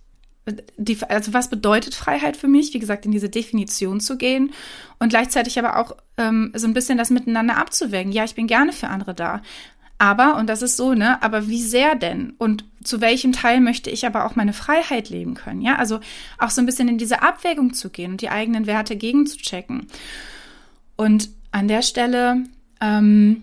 die, 0.76 0.98
also 1.08 1.32
was 1.32 1.50
bedeutet 1.50 1.94
Freiheit 1.94 2.36
für 2.36 2.48
mich? 2.48 2.72
Wie 2.74 2.78
gesagt, 2.78 3.04
in 3.04 3.12
diese 3.12 3.28
Definition 3.28 4.00
zu 4.00 4.16
gehen 4.16 4.52
und 4.98 5.10
gleichzeitig 5.10 5.58
aber 5.58 5.78
auch 5.78 5.96
ähm, 6.16 6.52
so 6.54 6.66
ein 6.66 6.74
bisschen 6.74 6.98
das 6.98 7.10
miteinander 7.10 7.56
abzuwägen. 7.56 8.12
Ja, 8.12 8.24
ich 8.24 8.34
bin 8.34 8.46
gerne 8.46 8.72
für 8.72 8.88
andere 8.88 9.14
da. 9.14 9.42
Aber, 9.98 10.36
und 10.36 10.48
das 10.48 10.62
ist 10.62 10.76
so, 10.76 10.94
ne, 10.94 11.20
aber 11.22 11.48
wie 11.48 11.62
sehr 11.62 11.96
denn? 11.96 12.34
Und 12.38 12.64
zu 12.84 13.00
welchem 13.00 13.32
Teil 13.32 13.60
möchte 13.60 13.90
ich 13.90 14.06
aber 14.06 14.24
auch 14.24 14.36
meine 14.36 14.52
Freiheit 14.52 15.10
leben 15.10 15.34
können? 15.34 15.60
Ja, 15.60 15.76
also 15.76 15.98
auch 16.38 16.50
so 16.50 16.62
ein 16.62 16.66
bisschen 16.66 16.88
in 16.88 16.98
diese 16.98 17.20
Abwägung 17.20 17.74
zu 17.74 17.90
gehen 17.90 18.12
und 18.12 18.20
die 18.20 18.30
eigenen 18.30 18.66
Werte 18.66 18.94
gegenzuchecken. 18.94 19.88
Und 20.96 21.30
an 21.50 21.66
der 21.66 21.82
Stelle, 21.82 22.44
ähm, 22.80 23.42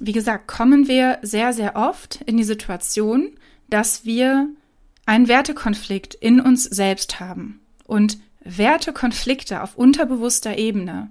wie 0.00 0.12
gesagt, 0.12 0.48
kommen 0.48 0.88
wir 0.88 1.18
sehr, 1.20 1.52
sehr 1.52 1.76
oft 1.76 2.22
in 2.24 2.38
die 2.38 2.44
Situation, 2.44 3.30
dass 3.68 4.06
wir 4.06 4.48
einen 5.04 5.28
Wertekonflikt 5.28 6.14
in 6.14 6.40
uns 6.40 6.64
selbst 6.64 7.20
haben. 7.20 7.60
Und 7.84 8.18
Wertekonflikte 8.40 9.62
auf 9.62 9.76
unterbewusster 9.76 10.56
Ebene 10.56 11.10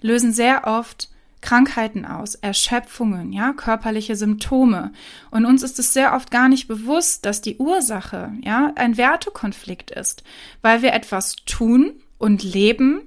lösen 0.00 0.32
sehr 0.32 0.66
oft 0.66 1.10
Krankheiten 1.40 2.04
aus, 2.04 2.34
Erschöpfungen, 2.34 3.32
ja, 3.32 3.52
körperliche 3.52 4.16
Symptome. 4.16 4.92
Und 5.30 5.44
uns 5.44 5.62
ist 5.62 5.78
es 5.78 5.92
sehr 5.92 6.14
oft 6.14 6.30
gar 6.30 6.48
nicht 6.48 6.68
bewusst, 6.68 7.24
dass 7.24 7.40
die 7.40 7.56
Ursache, 7.58 8.32
ja, 8.42 8.72
ein 8.74 8.96
Wertekonflikt 8.96 9.90
ist, 9.90 10.24
weil 10.62 10.82
wir 10.82 10.92
etwas 10.92 11.36
tun 11.46 11.92
und 12.18 12.42
leben, 12.42 13.02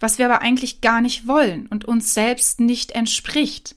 was 0.00 0.18
wir 0.18 0.26
aber 0.26 0.42
eigentlich 0.42 0.80
gar 0.80 1.00
nicht 1.00 1.26
wollen 1.26 1.66
und 1.66 1.84
uns 1.84 2.14
selbst 2.14 2.60
nicht 2.60 2.92
entspricht. 2.92 3.76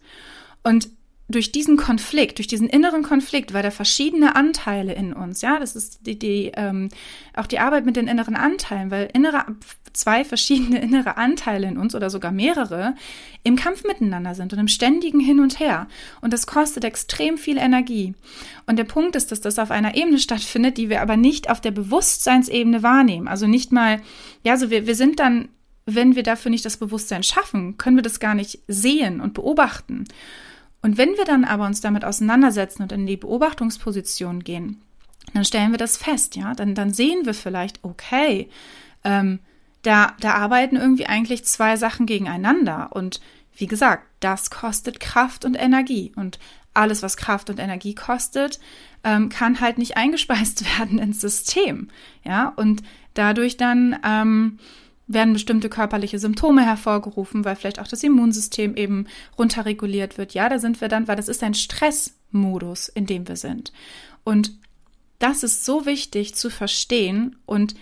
Und 0.64 0.90
durch 1.32 1.52
diesen 1.52 1.78
Konflikt, 1.78 2.38
durch 2.38 2.48
diesen 2.48 2.70
inneren 2.70 3.04
Konflikt, 3.04 3.54
weil 3.54 3.64
da 3.64 3.72
verschiedene 3.72 4.36
Anteile 4.36 4.94
in 4.94 5.14
uns, 5.14 5.42
ja, 5.42 5.60
das 5.60 5.76
ist 5.76 6.06
die, 6.06 6.20
die 6.20 6.52
ähm, 6.56 6.90
auch 7.34 7.48
die 7.48 7.60
Arbeit 7.60 7.86
mit 7.86 7.96
den 7.96 8.08
inneren 8.08 8.36
Anteilen, 8.36 8.92
weil 8.92 9.10
innere 9.14 9.46
zwei 9.94 10.24
verschiedene 10.24 10.80
innere 10.82 11.18
Anteile 11.18 11.68
in 11.68 11.78
uns 11.78 11.96
oder 11.96 12.10
sogar 12.10 12.32
mehrere 12.32 12.96
im 13.44 13.56
Kampf 13.56 13.84
miteinander 13.84 14.36
sind 14.36 14.54
und 14.54 14.60
im 14.60 14.68
ständigen 14.68 15.20
Hin 15.20 15.40
und 15.40 15.60
Her. 15.60 15.88
Und 16.22 16.34
das 16.34 16.48
kostet 16.48 16.84
extrem 16.84 17.38
viel 17.38 17.58
Energie. 17.58 18.14
Und 18.68 18.78
der 18.78 18.84
Punkt 18.84 19.16
ist, 19.16 19.32
dass 19.32 19.42
das 19.42 19.60
auf 19.60 19.72
einer 19.72 19.96
Ebene 19.96 20.20
stattfindet, 20.20 20.78
die 20.78 20.90
wir 20.90 21.02
aber 21.02 21.18
nicht 21.18 21.50
auf 21.50 21.62
der 21.62 21.72
Bewusstseinsebene 21.72 22.84
wahrnehmen. 22.84 23.28
Also 23.28 23.48
nicht 23.48 23.72
mal, 23.72 24.02
ja, 24.44 24.58
so 24.58 24.70
wir, 24.70 24.86
wir 24.86 24.96
sind 24.96 25.20
dann, 25.20 25.50
wenn 25.86 26.16
wir 26.16 26.24
dafür 26.24 26.52
nicht 26.52 26.66
das 26.66 26.78
Bewusstsein 26.78 27.24
schaffen, 27.24 27.78
können 27.78 27.96
wir 27.96 28.04
das 28.04 28.20
gar 28.20 28.36
nicht 28.36 28.60
sehen 28.68 29.20
und 29.20 29.34
beobachten. 29.34 30.06
Und 30.82 30.98
wenn 30.98 31.16
wir 31.18 31.26
dann 31.26 31.44
aber 31.44 31.66
uns 31.66 31.82
damit 31.82 32.04
auseinandersetzen 32.06 32.82
und 32.82 32.92
in 32.92 33.06
die 33.06 33.18
Beobachtungsposition 33.18 34.44
gehen, 34.44 34.82
dann 35.34 35.46
stellen 35.46 35.72
wir 35.72 35.78
das 35.78 35.98
fest, 35.98 36.36
ja, 36.36 36.54
dann, 36.54 36.76
dann 36.76 36.94
sehen 36.94 37.26
wir 37.26 37.34
vielleicht, 37.34 37.84
okay, 37.84 38.50
ähm, 39.04 39.40
da, 39.84 40.14
da 40.20 40.34
arbeiten 40.34 40.76
irgendwie 40.76 41.06
eigentlich 41.06 41.46
zwei 41.46 41.78
Sachen 41.78 42.06
gegeneinander. 42.06 42.90
Und 42.92 43.22
wie 43.56 43.68
gesagt, 43.68 44.08
das 44.20 44.50
kostet 44.50 45.00
Kraft 45.00 45.46
und 45.46 45.56
Energie. 45.56 46.12
Und 46.16 46.40
alles, 46.74 47.04
was 47.04 47.18
Kraft 47.18 47.50
und 47.50 47.60
Energie 47.60 47.96
kostet, 47.96 48.60
ähm, 49.04 49.30
kann 49.30 49.60
halt 49.60 49.78
nicht 49.78 49.98
eingespeist 49.98 50.80
werden 50.80 51.00
ins 51.00 51.22
System. 51.22 51.90
Ja, 52.24 52.54
und 52.56 52.84
dadurch 53.14 53.58
dann 53.58 53.98
ähm, 54.04 54.60
werden 55.14 55.34
bestimmte 55.34 55.70
körperliche 55.70 56.20
Symptome 56.20 56.66
hervorgerufen, 56.66 57.46
weil 57.46 57.56
vielleicht 57.56 57.80
auch 57.80 57.88
das 57.88 58.04
Immunsystem 58.04 58.76
eben 58.76 59.08
runterreguliert 59.38 60.18
wird. 60.18 60.34
Ja, 60.34 60.50
da 60.50 60.60
sind 60.60 60.82
wir 60.82 60.88
dann, 60.88 61.08
weil 61.08 61.16
das 61.16 61.28
ist 61.28 61.44
ein 61.44 61.54
Stressmodus, 61.54 62.90
in 62.90 63.06
dem 63.06 63.28
wir 63.28 63.36
sind. 63.36 63.72
Und 64.24 64.54
das 65.20 65.44
ist 65.44 65.66
so 65.66 65.86
wichtig 65.86 66.36
zu 66.36 66.50
verstehen 66.50 67.36
und 67.46 67.76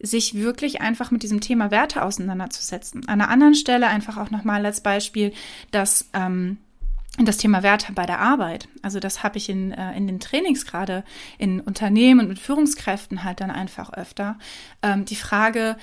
sich 0.00 0.34
wirklich 0.34 0.80
einfach 0.80 1.12
mit 1.12 1.22
diesem 1.22 1.40
Thema 1.40 1.70
Werte 1.70 2.02
auseinanderzusetzen. 2.02 3.08
An 3.08 3.20
einer 3.20 3.30
anderen 3.30 3.54
Stelle 3.54 3.86
einfach 3.86 4.16
auch 4.16 4.30
nochmal 4.30 4.66
als 4.66 4.80
Beispiel, 4.80 5.32
dass 5.70 6.10
ähm, 6.12 6.58
das 7.18 7.36
Thema 7.36 7.62
Werte 7.62 7.92
bei 7.92 8.06
der 8.06 8.20
Arbeit. 8.20 8.68
Also 8.82 8.98
das 8.98 9.22
habe 9.22 9.38
ich 9.38 9.48
in, 9.48 9.70
äh, 9.72 9.96
in 9.96 10.06
den 10.06 10.18
Trainings 10.18 10.66
gerade 10.66 11.04
in 11.38 11.60
Unternehmen 11.60 12.20
und 12.20 12.28
mit 12.28 12.38
Führungskräften 12.38 13.22
halt 13.22 13.40
dann 13.40 13.50
einfach 13.50 13.92
öfter. 13.92 14.38
Ähm, 14.82 15.04
die 15.04 15.16
Frage 15.16 15.76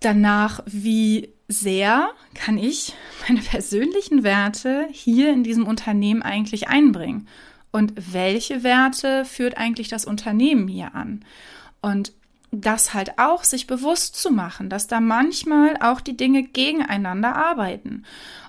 danach, 0.00 0.60
wie 0.66 1.32
sehr 1.48 2.10
kann 2.34 2.58
ich 2.58 2.94
meine 3.28 3.40
persönlichen 3.40 4.22
Werte 4.22 4.88
hier 4.90 5.32
in 5.32 5.42
diesem 5.44 5.66
Unternehmen 5.66 6.22
eigentlich 6.22 6.68
einbringen? 6.68 7.28
Und 7.70 7.92
welche 7.96 8.62
Werte 8.62 9.24
führt 9.24 9.56
eigentlich 9.58 9.88
das 9.88 10.04
Unternehmen 10.04 10.68
hier 10.68 10.94
an? 10.94 11.24
Und 11.80 12.12
das 12.50 12.94
halt 12.94 13.18
auch 13.18 13.44
sich 13.44 13.66
bewusst 13.66 14.16
zu 14.16 14.30
machen, 14.30 14.70
dass 14.70 14.86
da 14.86 15.00
manchmal 15.00 15.76
auch 15.80 16.00
die 16.00 16.16
Dinge 16.16 16.44
gegeneinander 16.44 17.36
arbeiten. 17.36 18.04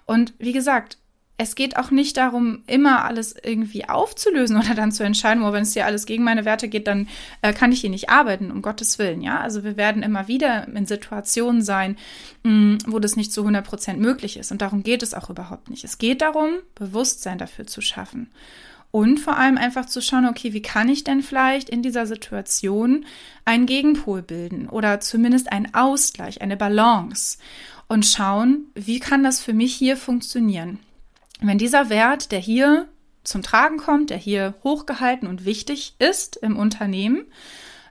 Und 0.05 0.33
wie 0.39 0.53
gesagt, 0.53 0.97
es 1.41 1.55
geht 1.55 1.77
auch 1.77 1.89
nicht 1.89 2.17
darum, 2.17 2.63
immer 2.67 3.05
alles 3.05 3.33
irgendwie 3.41 3.87
aufzulösen 3.87 4.57
oder 4.57 4.75
dann 4.75 4.91
zu 4.91 5.03
entscheiden, 5.05 5.41
wo 5.41 5.53
wenn 5.53 5.63
es 5.63 5.71
dir 5.71 5.85
alles 5.85 6.05
gegen 6.05 6.25
meine 6.25 6.43
Werte 6.43 6.67
geht, 6.67 6.85
dann 6.85 7.07
äh, 7.41 7.53
kann 7.53 7.71
ich 7.71 7.79
hier 7.79 7.89
nicht 7.89 8.09
arbeiten, 8.09 8.51
um 8.51 8.61
Gottes 8.61 8.99
Willen, 8.99 9.21
ja. 9.21 9.39
Also 9.39 9.63
wir 9.63 9.77
werden 9.77 10.03
immer 10.03 10.27
wieder 10.27 10.67
in 10.67 10.85
Situationen 10.85 11.61
sein, 11.61 11.95
mh, 12.43 12.51
mm, 12.51 12.77
wo 12.87 12.99
das 12.99 13.15
nicht 13.15 13.31
zu 13.31 13.41
100 13.41 13.65
Prozent 13.65 14.01
möglich 14.01 14.35
ist. 14.35 14.51
Und 14.51 14.61
darum 14.61 14.83
geht 14.83 15.01
es 15.01 15.13
auch 15.13 15.29
überhaupt 15.29 15.69
nicht. 15.69 15.85
Es 15.85 15.97
geht 15.97 16.21
darum, 16.21 16.49
Bewusstsein 16.75 17.37
dafür 17.37 17.65
zu 17.65 17.79
schaffen. 17.79 18.29
Und 18.91 19.21
vor 19.21 19.37
allem 19.37 19.57
einfach 19.57 19.85
zu 19.85 20.01
schauen, 20.01 20.27
okay, 20.27 20.51
wie 20.51 20.61
kann 20.61 20.89
ich 20.89 21.05
denn 21.05 21.21
vielleicht 21.21 21.69
in 21.69 21.81
dieser 21.81 22.05
Situation 22.05 23.05
einen 23.45 23.65
Gegenpol 23.65 24.23
bilden 24.23 24.67
oder 24.67 24.99
zumindest 24.99 25.53
einen 25.53 25.73
Ausgleich, 25.73 26.41
eine 26.41 26.57
Balance 26.57 27.37
und 27.87 28.05
schauen, 28.05 28.65
wie 28.75 28.99
kann 28.99 29.23
das 29.23 29.39
für 29.39 29.53
mich 29.53 29.73
hier 29.73 29.95
funktionieren. 29.95 30.79
Wenn 31.41 31.57
dieser 31.57 31.89
Wert, 31.89 32.31
der 32.31 32.39
hier 32.39 32.87
zum 33.23 33.43
Tragen 33.43 33.77
kommt, 33.77 34.09
der 34.09 34.17
hier 34.17 34.55
hochgehalten 34.63 35.27
und 35.27 35.45
wichtig 35.45 35.95
ist 35.99 36.35
im 36.37 36.57
Unternehmen, 36.57 37.25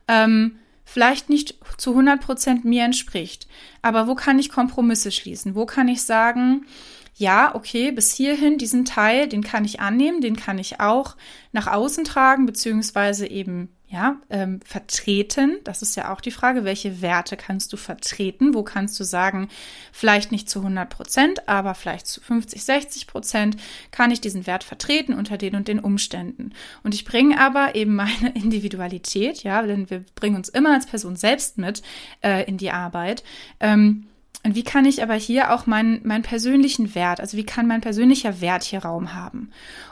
ähm, 0.07 0.59
vielleicht 0.85 1.29
nicht 1.29 1.55
zu 1.77 1.91
100 1.91 2.21
Prozent 2.21 2.65
mir 2.65 2.85
entspricht. 2.85 3.47
Aber 3.83 4.07
wo 4.07 4.15
kann 4.15 4.39
ich 4.39 4.51
Kompromisse 4.51 5.13
schließen? 5.13 5.55
Wo 5.55 5.67
kann 5.67 5.89
ich 5.89 6.03
sagen, 6.03 6.67
ja, 7.15 7.55
okay, 7.55 7.91
bis 7.91 8.13
hierhin, 8.13 8.59
diesen 8.59 8.85
Teil, 8.85 9.29
den 9.29 9.43
kann 9.43 9.65
ich 9.65 9.81
annehmen, 9.81 10.21
den 10.21 10.37
kann 10.37 10.59
ich 10.59 10.81
auch 10.81 11.17
nach 11.53 11.67
außen 11.67 12.05
tragen, 12.05 12.47
beziehungsweise 12.47 13.27
eben 13.27 13.69
ja, 13.91 14.17
ähm, 14.29 14.61
vertreten. 14.61 15.57
Das 15.65 15.81
ist 15.81 15.97
ja 15.97 16.13
auch 16.13 16.21
die 16.21 16.31
Frage, 16.31 16.65
welche 16.65 17.01
Werte 17.01 17.39
kannst 17.39 17.73
du 17.73 17.79
vertreten? 17.79 18.53
Wo 18.53 18.63
kannst 18.63 19.01
du 19.01 19.05
sagen, 19.05 19.49
vielleicht 19.93 20.31
nicht 20.31 20.51
zu 20.51 20.59
100 20.59 20.91
Prozent, 20.91 21.49
aber 21.49 21.75
vielleicht 21.75 22.07
zu 22.07 22.21
50, 22.21 22.63
60 22.63 23.07
Prozent 23.07 23.57
kann 23.91 24.11
ich 24.11 24.21
diesen 24.21 24.47
Wert 24.47 24.63
vertreten 24.63 25.15
unter 25.15 25.39
den 25.39 25.55
und 25.55 25.69
den 25.69 25.81
Umständen. 25.81 26.53
Und 26.83 26.95
ich 26.95 27.07
bringe 27.07 27.41
aber 27.41 27.75
eben 27.77 27.95
meine 27.95 28.31
Individualität, 28.35 29.43
ja, 29.43 29.63
denn 29.63 29.89
wir 29.89 30.05
bringen 30.15 30.37
uns 30.37 30.51
immer 30.51 30.75
als 30.75 30.87
Person 30.87 31.17
selbst 31.17 31.57
mit 31.57 31.83
äh, 32.23 32.45
in 32.45 32.59
die 32.59 32.71
Arbeit. 32.71 33.25
Ähm, 33.59 34.07
und 34.45 34.55
wie 34.55 34.65
kann 34.65 34.85
ich 34.85 35.03
aber 35.03 35.15
hier 35.15 35.53
auch 35.53 35.67
meinen, 35.67 36.07
meinen 36.07 36.23
persönlichen 36.23 36.95
Wert, 36.95 37.21
also 37.21 37.39
wie 37.39 37.45
kann 37.45 37.67
mein 37.67 37.81
persönlicher 37.81 38.41
Wert 38.43 38.65
hier 38.65 38.81
Raum 38.81 39.15
haben? 39.15 39.51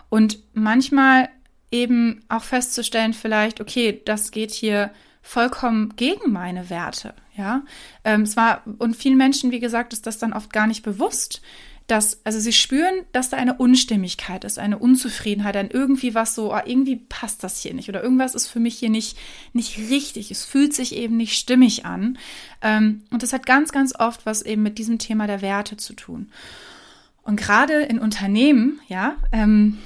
Und 0.08 0.38
manchmal 0.52 1.28
eben 1.76 2.22
auch 2.28 2.42
festzustellen, 2.42 3.12
vielleicht, 3.12 3.60
okay, 3.60 4.00
das 4.04 4.30
geht 4.30 4.52
hier 4.52 4.90
vollkommen 5.22 5.94
gegen 5.96 6.32
meine 6.32 6.70
Werte, 6.70 7.14
ja. 7.36 7.62
Ähm, 8.04 8.22
es 8.22 8.36
war, 8.36 8.62
und 8.78 8.96
vielen 8.96 9.16
Menschen, 9.16 9.50
wie 9.50 9.60
gesagt, 9.60 9.92
ist 9.92 10.06
das 10.06 10.18
dann 10.18 10.32
oft 10.32 10.52
gar 10.52 10.66
nicht 10.66 10.82
bewusst, 10.82 11.42
dass, 11.86 12.20
also 12.24 12.40
sie 12.40 12.52
spüren, 12.52 13.04
dass 13.12 13.30
da 13.30 13.36
eine 13.36 13.54
Unstimmigkeit 13.54 14.44
ist, 14.44 14.58
eine 14.58 14.78
Unzufriedenheit, 14.78 15.56
ein 15.56 15.70
irgendwie 15.70 16.14
was 16.14 16.34
so, 16.34 16.52
oh, 16.52 16.60
irgendwie 16.64 16.96
passt 16.96 17.44
das 17.44 17.60
hier 17.60 17.74
nicht 17.74 17.88
oder 17.88 18.02
irgendwas 18.02 18.34
ist 18.34 18.48
für 18.48 18.58
mich 18.58 18.78
hier 18.78 18.90
nicht, 18.90 19.16
nicht 19.52 19.78
richtig. 19.78 20.32
Es 20.32 20.44
fühlt 20.44 20.74
sich 20.74 20.96
eben 20.96 21.16
nicht 21.16 21.36
stimmig 21.36 21.86
an. 21.86 22.18
Ähm, 22.60 23.02
und 23.10 23.22
das 23.22 23.32
hat 23.32 23.46
ganz, 23.46 23.70
ganz 23.70 23.94
oft 23.96 24.26
was 24.26 24.42
eben 24.42 24.62
mit 24.62 24.78
diesem 24.78 24.98
Thema 24.98 25.28
der 25.28 25.42
Werte 25.42 25.76
zu 25.76 25.92
tun. 25.94 26.32
Und 27.22 27.36
gerade 27.36 27.82
in 27.82 27.98
Unternehmen, 28.00 28.80
ja, 28.88 29.16
ähm, 29.30 29.78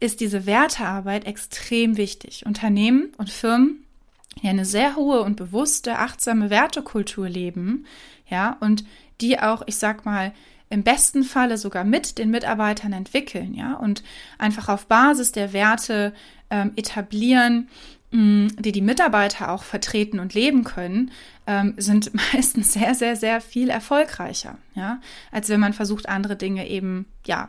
ist 0.00 0.20
diese 0.20 0.46
Wertearbeit 0.46 1.26
extrem 1.26 1.96
wichtig. 1.96 2.44
Unternehmen 2.46 3.12
und 3.18 3.30
Firmen, 3.30 3.84
die 4.42 4.48
eine 4.48 4.64
sehr 4.64 4.96
hohe 4.96 5.22
und 5.22 5.36
bewusste, 5.36 5.98
achtsame 5.98 6.50
Wertekultur 6.50 7.28
leben, 7.28 7.86
ja, 8.28 8.56
und 8.60 8.84
die 9.20 9.40
auch, 9.40 9.62
ich 9.66 9.76
sag 9.76 10.04
mal, 10.04 10.32
im 10.70 10.82
besten 10.82 11.24
Falle 11.24 11.56
sogar 11.56 11.84
mit 11.84 12.18
den 12.18 12.30
Mitarbeitern 12.30 12.92
entwickeln, 12.92 13.54
ja, 13.54 13.74
und 13.74 14.02
einfach 14.38 14.68
auf 14.68 14.86
Basis 14.86 15.32
der 15.32 15.52
Werte 15.52 16.12
ähm, 16.50 16.72
etablieren, 16.76 17.68
mh, 18.10 18.20
mm, 18.20 18.48
die 18.58 18.72
die 18.72 18.82
Mitarbeiter 18.82 19.50
auch 19.50 19.62
vertreten 19.62 20.20
und 20.20 20.34
leben 20.34 20.64
können, 20.64 21.10
ähm, 21.46 21.74
sind 21.78 22.12
meistens 22.32 22.74
sehr, 22.74 22.94
sehr, 22.94 23.16
sehr 23.16 23.40
viel 23.40 23.70
erfolgreicher, 23.70 24.58
ja, 24.74 25.00
als 25.32 25.48
wenn 25.48 25.60
man 25.60 25.72
versucht, 25.72 26.08
andere 26.08 26.36
Dinge 26.36 26.68
eben, 26.68 27.06
ja, 27.26 27.48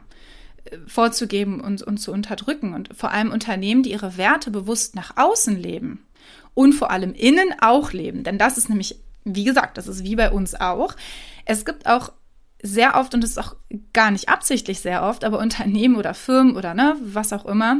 vorzugeben 0.88 1.62
und, 1.62 1.82
und 1.82 1.98
zu 1.98 2.12
unterdrücken. 2.12 2.74
Und 2.74 2.90
vor 2.96 3.12
allem 3.12 3.32
Unternehmen, 3.32 3.84
die 3.84 3.92
ihre 3.92 4.18
Werte 4.18 4.52
bewusst 4.52 4.96
nach 4.96 5.18
außen 5.18 5.56
leben 5.56 6.06
und 6.54 6.74
vor 6.74 6.92
allem 6.92 7.14
innen 7.14 7.54
auch 7.62 7.94
leben. 7.94 8.24
Denn 8.24 8.38
das 8.38 8.58
ist 8.58 8.70
nämlich, 8.70 9.00
wie 9.24 9.44
gesagt, 9.44 9.78
das 9.78 9.88
ist 9.88 10.04
wie 10.04 10.16
bei 10.16 10.32
uns 10.32 10.56
auch. 10.56 10.96
Es 11.46 11.66
gibt 11.66 11.88
auch 11.88 12.12
sehr 12.62 12.96
oft, 12.96 13.14
und 13.14 13.22
das 13.22 13.32
ist 13.32 13.38
auch 13.38 13.56
gar 13.94 14.12
nicht 14.12 14.30
absichtlich 14.30 14.80
sehr 14.80 15.04
oft, 15.04 15.24
aber 15.24 15.40
Unternehmen 15.40 15.96
oder 15.96 16.14
Firmen 16.14 16.56
oder 16.56 16.74
ne, 16.74 16.98
was 17.02 17.32
auch 17.32 17.46
immer, 17.46 17.78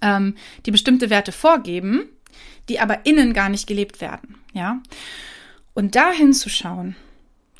ähm, 0.00 0.34
die 0.66 0.70
bestimmte 0.70 1.10
Werte 1.10 1.32
vorgeben, 1.32 2.04
die 2.68 2.80
aber 2.80 3.06
innen 3.06 3.32
gar 3.34 3.48
nicht 3.48 3.66
gelebt 3.66 4.00
werden. 4.00 4.36
Ja. 4.52 4.80
Und 5.74 5.94
da 5.94 6.10
hinzuschauen, 6.10 6.96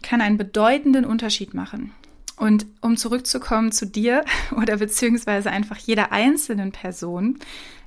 kann 0.03 0.21
einen 0.21 0.39
bedeutenden 0.39 1.05
Unterschied 1.05 1.55
machen. 1.55 1.93
Und 2.39 2.67
um 2.81 2.97
zurückzukommen 2.97 3.73
zu 3.73 3.87
dir 3.87 4.25
oder 4.57 4.77
beziehungsweise 4.77 5.51
einfach 5.51 5.77
jeder 5.77 6.13
einzelnen 6.13 6.73
Person, 6.73 7.39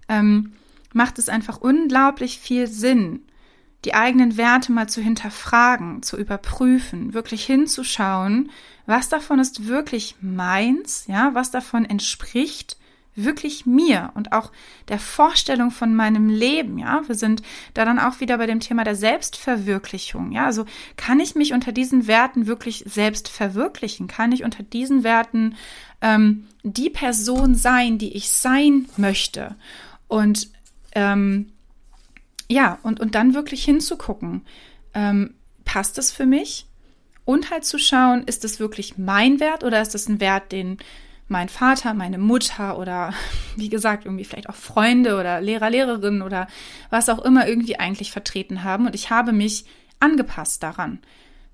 ähm, 0.10 0.54
macht 0.94 1.20
es 1.20 1.30
einfach 1.30 1.58
unglaublich 1.62 2.40
viel 2.40 2.68
Sinn, 2.68 3.22
die 3.86 3.94
eigenen 3.94 4.38
Werte 4.38 4.72
mal 4.72 4.90
zu 4.90 5.02
hinterfragen, 5.02 6.04
zu 6.04 6.18
überprüfen, 6.18 7.14
wirklich 7.14 7.46
hinzuschauen, 7.46 8.52
was 8.86 9.10
davon 9.10 9.40
ist 9.40 9.68
wirklich 9.68 10.18
meins, 10.22 11.06
ja, 11.08 11.32
was 11.34 11.50
davon 11.52 11.86
entspricht 11.86 12.78
wirklich 13.16 13.66
mir 13.66 14.12
und 14.16 14.32
auch 14.32 14.52
der 14.88 15.00
Vorstellung 15.00 15.72
von 15.72 15.96
meinem 15.96 16.30
Leben, 16.30 16.78
ja. 16.78 17.02
Wir 17.08 17.16
sind 17.16 17.42
da 17.74 17.84
dann 17.86 18.00
auch 18.00 18.20
wieder 18.20 18.38
bei 18.38 18.46
dem 18.46 18.60
Thema 18.60 18.84
der 18.84 18.96
Selbstverwirklichung, 18.96 20.32
ja. 20.32 20.46
Also 20.46 20.66
kann 20.96 21.20
ich 21.20 21.36
mich 21.36 21.54
unter 21.54 21.72
diesen 21.72 22.08
Werten 22.08 22.48
wirklich 22.48 22.86
selbst 22.88 23.28
verwirklichen? 23.28 24.08
Kann 24.08 24.32
ich 24.32 24.44
unter 24.44 24.64
diesen 24.64 25.04
Werten 25.04 25.56
ähm, 26.02 26.48
die 26.64 26.90
Person 26.90 27.56
sein, 27.56 27.98
die 27.98 28.16
ich 28.16 28.32
sein 28.32 28.88
möchte? 28.98 29.56
Und 30.08 30.50
ähm, 30.94 31.52
ja, 32.50 32.80
und, 32.84 33.00
und 33.00 33.16
dann 33.16 33.34
wirklich 33.34 33.64
hinzugucken, 33.64 34.46
ähm, 34.94 35.36
passt 35.64 35.98
es 35.98 36.12
für 36.12 36.26
mich? 36.26 36.66
Und 37.24 37.52
halt 37.52 37.66
zu 37.66 37.78
schauen, 37.78 38.24
ist 38.24 38.44
es 38.44 38.60
wirklich 38.60 38.98
mein 38.98 39.40
Wert 39.40 39.64
oder 39.64 39.82
ist 39.82 39.96
es 39.96 40.10
ein 40.10 40.20
Wert, 40.20 40.52
den 40.52 40.78
mein 41.32 41.50
Vater, 41.50 41.94
meine 41.94 42.18
Mutter 42.18 42.78
oder 42.78 43.14
wie 43.56 43.70
gesagt, 43.70 44.06
irgendwie 44.06 44.26
vielleicht 44.26 44.50
auch 44.50 44.56
Freunde 44.56 45.20
oder 45.20 45.42
Lehrer, 45.42 45.70
Lehrerinnen 45.70 46.22
oder 46.22 46.48
was 46.90 47.10
auch 47.10 47.20
immer 47.20 47.48
irgendwie 47.48 47.80
eigentlich 47.80 48.12
vertreten 48.12 48.64
haben. 48.64 48.86
Und 48.86 48.94
ich 48.94 49.10
habe 49.10 49.32
mich 49.32 49.66
angepasst 50.00 50.62
daran. 50.62 51.00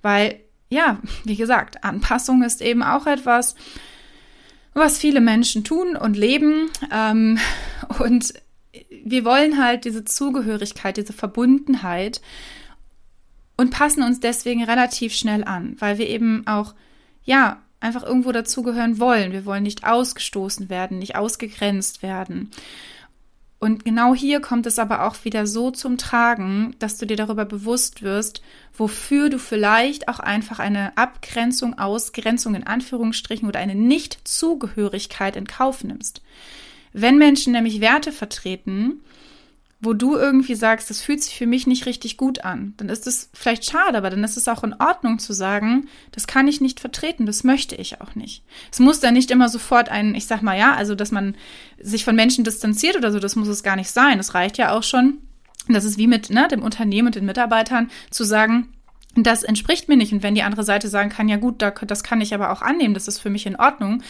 Weil, 0.01 0.39
ja, 0.69 0.99
wie 1.23 1.35
gesagt, 1.35 1.83
Anpassung 1.83 2.43
ist 2.43 2.61
eben 2.61 2.83
auch 2.83 3.05
etwas, 3.07 3.55
was 4.73 4.97
viele 4.97 5.21
Menschen 5.21 5.63
tun 5.63 5.95
und 5.95 6.17
leben. 6.17 6.69
Ähm, 6.91 7.39
und 7.99 8.33
wir 9.03 9.25
wollen 9.25 9.63
halt 9.63 9.85
diese 9.85 10.05
Zugehörigkeit, 10.05 10.97
diese 10.97 11.13
Verbundenheit 11.13 12.21
und 13.57 13.71
passen 13.71 14.03
uns 14.03 14.19
deswegen 14.19 14.63
relativ 14.63 15.13
schnell 15.13 15.43
an, 15.43 15.75
weil 15.79 15.97
wir 15.97 16.07
eben 16.07 16.45
auch, 16.45 16.75
ja, 17.23 17.61
einfach 17.79 18.03
irgendwo 18.03 18.31
dazugehören 18.31 18.99
wollen. 18.99 19.31
Wir 19.31 19.45
wollen 19.45 19.63
nicht 19.63 19.85
ausgestoßen 19.85 20.69
werden, 20.69 20.99
nicht 20.99 21.15
ausgegrenzt 21.15 22.01
werden. 22.01 22.51
Und 23.59 23.85
genau 23.85 24.13
hier 24.13 24.39
kommt 24.39 24.67
es 24.67 24.77
aber 24.77 25.07
auch 25.07 25.25
wieder 25.25 25.47
so 25.47 25.71
zum 25.71 25.97
Tragen, 25.97 26.75
dass 26.77 26.97
du 26.97 27.07
dir 27.07 27.17
darüber 27.17 27.43
bewusst 27.43 28.03
wirst, 28.03 28.43
wofür 28.75 29.29
du 29.29 29.39
vielleicht 29.39 30.09
auch 30.09 30.19
einfach 30.19 30.59
eine 30.59 30.95
Abgrenzung, 30.95 31.77
Ausgrenzung 31.79 32.53
in 32.53 32.67
Anführungsstrichen 32.67 33.47
oder 33.47 33.59
eine 33.59 33.73
Nicht-Zugehörigkeit 33.73 35.35
in 35.35 35.47
Kauf 35.47 35.83
nimmst. 35.83 36.21
Wenn 36.93 37.17
Menschen 37.17 37.53
nämlich 37.53 37.81
Werte 37.81 38.11
vertreten, 38.11 39.01
wo 39.79 39.93
du 39.93 40.15
irgendwie 40.15 40.55
sagst, 40.55 40.89
das 40.89 41.01
fühlt 41.01 41.21
sich 41.21 41.35
für 41.35 41.45
mich 41.45 41.67
nicht 41.67 41.85
richtig 41.85 42.17
gut 42.17 42.43
an, 42.43 42.73
dann 42.77 42.89
ist 42.89 43.05
es 43.05 43.29
vielleicht 43.33 43.69
schade, 43.69 43.97
aber 43.97 44.09
dann 44.09 44.23
ist 44.23 44.35
es 44.35 44.47
auch 44.47 44.63
in 44.63 44.73
Ordnung 44.73 45.19
zu 45.19 45.33
sagen, 45.33 45.87
das 46.11 46.25
kann 46.25 46.47
ich 46.47 46.61
nicht 46.61 46.79
vertreten, 46.79 47.27
das 47.27 47.43
möchte 47.43 47.75
ich 47.75 48.01
auch 48.01 48.15
nicht. 48.15 48.43
Es 48.71 48.79
muss 48.79 48.99
dann 48.99 49.13
nicht 49.13 49.29
immer 49.29 49.49
sofort 49.49 49.89
ein, 49.89 50.15
ich 50.15 50.25
sag 50.25 50.41
mal 50.41 50.57
ja, 50.57 50.73
also 50.73 50.95
dass 50.95 51.11
man 51.11 51.35
sich 51.79 52.05
von 52.05 52.15
Menschen 52.15 52.43
distanziert 52.43 52.97
oder 52.97 53.11
so, 53.11 53.19
das 53.19 53.35
muss 53.35 53.47
es 53.47 53.61
gar 53.61 53.75
nicht 53.75 53.91
sein. 53.91 54.19
Es 54.19 54.33
reicht 54.33 54.57
ja 54.57 54.71
auch 54.71 54.83
schon, 54.83 55.19
das 55.67 55.85
ist 55.85 55.99
wie 55.99 56.07
mit 56.07 56.31
ne, 56.31 56.47
dem 56.47 56.63
Unternehmen 56.63 57.07
und 57.07 57.15
den 57.15 57.25
Mitarbeitern 57.25 57.91
zu 58.09 58.23
sagen, 58.23 58.69
das 59.15 59.43
entspricht 59.43 59.89
mir 59.89 59.97
nicht. 59.97 60.13
Und 60.13 60.23
wenn 60.23 60.35
die 60.35 60.43
andere 60.43 60.63
Seite 60.63 60.87
sagen 60.87 61.09
kann, 61.09 61.29
ja 61.29 61.37
gut, 61.37 61.61
das 61.61 62.03
kann 62.03 62.21
ich 62.21 62.33
aber 62.33 62.51
auch 62.51 62.61
annehmen, 62.61 62.93
das 62.93 63.07
ist 63.07 63.19
für 63.19 63.29
mich 63.29 63.45
in 63.45 63.55
Ordnung, 63.55 64.03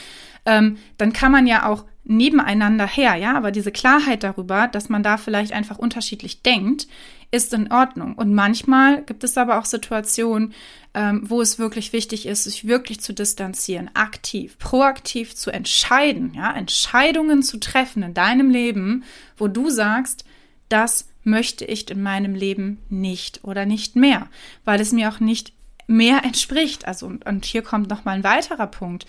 ähm, 0.47 0.77
dann 0.97 1.13
kann 1.13 1.31
man 1.31 1.45
ja 1.45 1.67
auch 1.67 1.85
nebeneinander 2.05 2.87
her, 2.87 3.15
ja. 3.15 3.35
Aber 3.35 3.51
diese 3.51 3.71
Klarheit 3.71 4.23
darüber, 4.23 4.67
dass 4.67 4.89
man 4.89 5.03
da 5.03 5.17
vielleicht 5.17 5.51
einfach 5.51 5.77
unterschiedlich 5.77 6.41
denkt, 6.41 6.87
ist 7.29 7.53
in 7.53 7.71
Ordnung. 7.71 8.15
Und 8.15 8.33
manchmal 8.33 9.03
gibt 9.03 9.25
es 9.25 9.37
aber 9.37 9.59
auch 9.59 9.65
Situationen, 9.65 10.53
ähm, 10.93 11.21
wo 11.25 11.41
es 11.41 11.59
wirklich 11.59 11.91
wichtig 11.91 12.25
ist, 12.25 12.45
sich 12.45 12.65
wirklich 12.65 13.01
zu 13.01 13.13
distanzieren, 13.13 13.91
aktiv, 13.93 14.57
proaktiv 14.57 15.35
zu 15.35 15.51
entscheiden, 15.51 16.33
ja, 16.33 16.55
Entscheidungen 16.55 17.43
zu 17.43 17.59
treffen 17.59 18.01
in 18.01 18.13
deinem 18.13 18.49
Leben, 18.49 19.03
wo 19.35 19.49
du 19.49 19.69
sagst, 19.69 20.23
das 20.69 21.09
möchte 21.23 21.65
ich 21.65 21.91
in 21.91 22.01
meinem 22.01 22.35
Leben 22.35 22.79
nicht 22.87 23.43
oder 23.43 23.65
nicht 23.65 23.97
mehr, 23.97 24.27
weil 24.63 24.79
es 24.79 24.93
mir 24.93 25.09
auch 25.09 25.19
nicht 25.19 25.51
mehr 25.87 26.23
entspricht. 26.23 26.87
Also, 26.87 27.05
und, 27.05 27.25
und 27.25 27.43
hier 27.43 27.63
kommt 27.63 27.89
noch 27.89 28.05
mal 28.05 28.13
ein 28.13 28.23
weiterer 28.23 28.67
Punkt. 28.67 29.05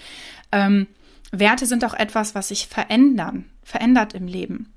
Ähm, 0.51 0.88
Werte 1.33 1.67
sind 1.67 1.85
auch 1.85 1.95
etwas, 1.95 2.35
was 2.35 2.49
sich 2.49 2.67
verändern, 2.67 3.47
verändert 3.62 4.14
im 4.14 4.27
Leben. 4.27 4.73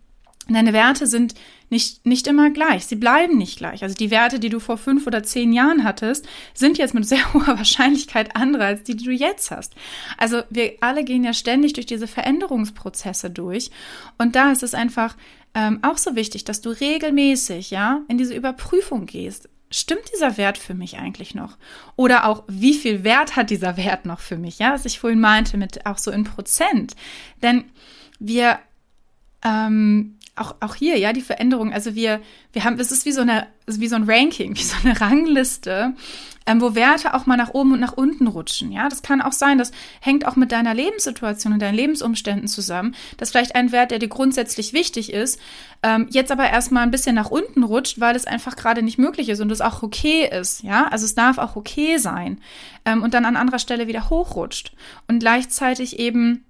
Deine 0.49 0.73
Werte 0.73 1.07
sind 1.07 1.35
nicht, 1.69 2.05
nicht 2.05 2.27
immer 2.27 2.49
gleich. 2.49 2.85
Sie 2.85 2.95
bleiben 2.95 3.37
nicht 3.37 3.57
gleich. 3.57 3.83
Also 3.83 3.95
die 3.95 4.11
Werte, 4.11 4.39
die 4.39 4.49
du 4.49 4.59
vor 4.59 4.77
fünf 4.77 5.07
oder 5.07 5.23
zehn 5.23 5.53
Jahren 5.53 5.83
hattest, 5.83 6.27
sind 6.53 6.77
jetzt 6.77 6.93
mit 6.93 7.07
sehr 7.07 7.33
hoher 7.33 7.57
Wahrscheinlichkeit 7.57 8.35
andere 8.35 8.65
als 8.65 8.83
die, 8.83 8.95
die 8.95 9.05
du 9.05 9.11
jetzt 9.11 9.51
hast. 9.51 9.73
Also 10.17 10.41
wir 10.49 10.73
alle 10.81 11.03
gehen 11.03 11.23
ja 11.23 11.33
ständig 11.33 11.73
durch 11.73 11.85
diese 11.85 12.07
Veränderungsprozesse 12.07 13.29
durch. 13.29 13.71
Und 14.17 14.35
da 14.35 14.51
ist 14.51 14.63
es 14.63 14.73
einfach 14.73 15.15
ähm, 15.53 15.79
auch 15.83 15.97
so 15.97 16.15
wichtig, 16.15 16.43
dass 16.43 16.61
du 16.61 16.69
regelmäßig, 16.69 17.71
ja, 17.71 18.01
in 18.07 18.17
diese 18.17 18.33
Überprüfung 18.33 19.05
gehst. 19.05 19.47
Stimmt 19.71 20.11
dieser 20.13 20.37
Wert 20.37 20.57
für 20.57 20.73
mich 20.73 20.97
eigentlich 20.97 21.33
noch? 21.33 21.57
Oder 21.95 22.25
auch, 22.25 22.43
wie 22.47 22.73
viel 22.73 23.03
Wert 23.03 23.37
hat 23.37 23.49
dieser 23.49 23.77
Wert 23.77 24.05
noch 24.05 24.19
für 24.19 24.37
mich? 24.37 24.59
Ja, 24.59 24.73
was 24.73 24.85
ich 24.85 24.99
vorhin 24.99 25.21
meinte, 25.21 25.57
mit 25.57 25.85
auch 25.85 25.97
so 25.97 26.11
in 26.11 26.25
Prozent. 26.25 26.95
Denn 27.41 27.63
wir, 28.19 28.59
ähm, 29.43 30.17
auch, 30.35 30.55
auch 30.61 30.75
hier, 30.75 30.97
ja, 30.97 31.13
die 31.13 31.21
Veränderung, 31.21 31.73
also 31.73 31.93
wir, 31.93 32.21
wir 32.53 32.63
haben, 32.63 32.79
es 32.79 32.91
ist 32.91 33.05
wie 33.05 33.11
so 33.11 33.21
eine, 33.21 33.47
wie 33.67 33.87
so 33.87 33.95
ein 33.95 34.09
Ranking, 34.09 34.55
wie 34.55 34.63
so 34.63 34.75
eine 34.83 34.99
Rangliste, 34.99 35.93
ähm, 36.47 36.61
wo 36.61 36.73
Werte 36.73 37.13
auch 37.13 37.25
mal 37.25 37.37
nach 37.37 37.53
oben 37.53 37.73
und 37.73 37.79
nach 37.81 37.93
unten 37.93 38.27
rutschen, 38.27 38.71
ja. 38.71 38.89
Das 38.89 39.01
kann 39.01 39.21
auch 39.21 39.33
sein, 39.33 39.57
das 39.57 39.71
hängt 39.99 40.25
auch 40.25 40.35
mit 40.35 40.51
deiner 40.51 40.73
Lebenssituation 40.73 41.53
und 41.53 41.61
deinen 41.61 41.75
Lebensumständen 41.75 42.47
zusammen, 42.47 42.95
dass 43.17 43.31
vielleicht 43.31 43.55
ein 43.55 43.71
Wert, 43.71 43.91
der 43.91 43.99
dir 43.99 44.07
grundsätzlich 44.07 44.73
wichtig 44.73 45.13
ist, 45.13 45.39
ähm, 45.83 46.07
jetzt 46.09 46.31
aber 46.31 46.49
erstmal 46.49 46.83
ein 46.83 46.91
bisschen 46.91 47.15
nach 47.15 47.29
unten 47.29 47.63
rutscht, 47.63 47.99
weil 47.99 48.15
es 48.15 48.25
einfach 48.25 48.55
gerade 48.55 48.81
nicht 48.81 48.97
möglich 48.97 49.29
ist 49.29 49.41
und 49.41 49.51
es 49.51 49.61
auch 49.61 49.83
okay 49.83 50.27
ist, 50.31 50.63
ja. 50.63 50.87
Also 50.87 51.05
es 51.05 51.13
darf 51.13 51.37
auch 51.37 51.55
okay 51.55 51.97
sein 51.97 52.39
ähm, 52.85 53.03
und 53.03 53.13
dann 53.13 53.25
an 53.25 53.35
anderer 53.35 53.59
Stelle 53.59 53.87
wieder 53.87 54.09
hochrutscht 54.09 54.73
und 55.07 55.19
gleichzeitig 55.19 55.99
eben 55.99 56.45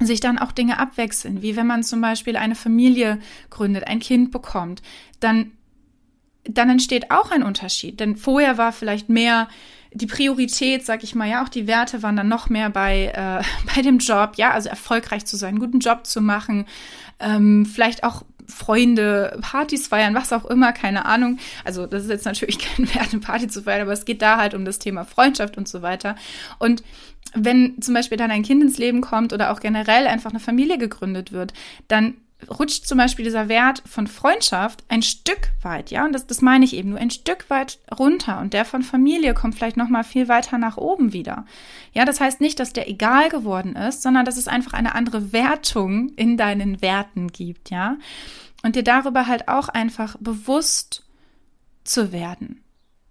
sich 0.00 0.20
dann 0.20 0.38
auch 0.38 0.52
Dinge 0.52 0.78
abwechseln, 0.78 1.42
wie 1.42 1.56
wenn 1.56 1.66
man 1.66 1.82
zum 1.82 2.00
Beispiel 2.00 2.36
eine 2.36 2.54
Familie 2.54 3.18
gründet, 3.50 3.86
ein 3.86 4.00
Kind 4.00 4.30
bekommt, 4.30 4.82
dann, 5.20 5.52
dann 6.44 6.70
entsteht 6.70 7.10
auch 7.10 7.30
ein 7.30 7.42
Unterschied. 7.42 8.00
Denn 8.00 8.16
vorher 8.16 8.58
war 8.58 8.72
vielleicht 8.72 9.08
mehr 9.08 9.48
die 9.92 10.06
Priorität, 10.06 10.84
sag 10.84 11.02
ich 11.02 11.14
mal, 11.14 11.28
ja, 11.28 11.42
auch 11.42 11.48
die 11.48 11.66
Werte 11.66 12.02
waren 12.02 12.16
dann 12.16 12.28
noch 12.28 12.48
mehr 12.48 12.70
bei, 12.70 13.06
äh, 13.06 13.42
bei 13.74 13.82
dem 13.82 13.98
Job, 13.98 14.32
ja, 14.36 14.52
also 14.52 14.68
erfolgreich 14.68 15.24
zu 15.24 15.36
sein, 15.36 15.50
einen 15.50 15.60
guten 15.60 15.80
Job 15.80 16.06
zu 16.06 16.20
machen, 16.20 16.66
ähm, 17.20 17.66
vielleicht 17.66 18.04
auch 18.04 18.22
Freunde, 18.48 19.38
Partys 19.42 19.88
feiern, 19.88 20.14
was 20.14 20.32
auch 20.32 20.44
immer, 20.46 20.72
keine 20.72 21.04
Ahnung. 21.04 21.38
Also 21.64 21.86
das 21.86 22.04
ist 22.04 22.10
jetzt 22.10 22.24
natürlich 22.24 22.58
kein 22.76 22.92
Wert, 22.94 23.12
eine 23.12 23.20
Party 23.20 23.48
zu 23.48 23.62
feiern, 23.62 23.82
aber 23.82 23.92
es 23.92 24.04
geht 24.04 24.22
da 24.22 24.38
halt 24.38 24.54
um 24.54 24.64
das 24.64 24.78
Thema 24.78 25.04
Freundschaft 25.04 25.58
und 25.58 25.68
so 25.68 25.82
weiter. 25.82 26.16
Und 26.58 26.82
wenn 27.34 27.80
zum 27.82 27.94
Beispiel 27.94 28.16
dann 28.16 28.30
ein 28.30 28.42
Kind 28.42 28.62
ins 28.62 28.78
Leben 28.78 29.00
kommt 29.00 29.32
oder 29.32 29.52
auch 29.52 29.60
generell 29.60 30.06
einfach 30.06 30.30
eine 30.30 30.40
Familie 30.40 30.78
gegründet 30.78 31.32
wird, 31.32 31.52
dann 31.88 32.14
rutscht 32.58 32.86
zum 32.86 32.98
Beispiel 32.98 33.24
dieser 33.24 33.48
Wert 33.48 33.82
von 33.86 34.06
Freundschaft 34.06 34.84
ein 34.88 35.02
Stück 35.02 35.50
weit, 35.62 35.90
ja, 35.90 36.04
und 36.04 36.12
das, 36.12 36.26
das 36.26 36.40
meine 36.40 36.64
ich 36.64 36.74
eben 36.74 36.90
nur 36.90 36.98
ein 36.98 37.10
Stück 37.10 37.50
weit 37.50 37.78
runter 37.98 38.38
und 38.40 38.52
der 38.52 38.64
von 38.64 38.82
Familie 38.82 39.34
kommt 39.34 39.56
vielleicht 39.56 39.76
noch 39.76 39.88
mal 39.88 40.04
viel 40.04 40.28
weiter 40.28 40.56
nach 40.58 40.76
oben 40.76 41.12
wieder. 41.12 41.46
Ja, 41.92 42.04
das 42.04 42.20
heißt 42.20 42.40
nicht, 42.40 42.60
dass 42.60 42.72
der 42.72 42.88
egal 42.88 43.28
geworden 43.28 43.74
ist, 43.74 44.02
sondern 44.02 44.24
dass 44.24 44.36
es 44.36 44.48
einfach 44.48 44.72
eine 44.72 44.94
andere 44.94 45.32
Wertung 45.32 46.10
in 46.10 46.36
deinen 46.36 46.80
Werten 46.80 47.28
gibt, 47.28 47.70
ja, 47.70 47.96
und 48.62 48.76
dir 48.76 48.84
darüber 48.84 49.26
halt 49.26 49.48
auch 49.48 49.68
einfach 49.68 50.16
bewusst 50.20 51.04
zu 51.84 52.12
werden, 52.12 52.62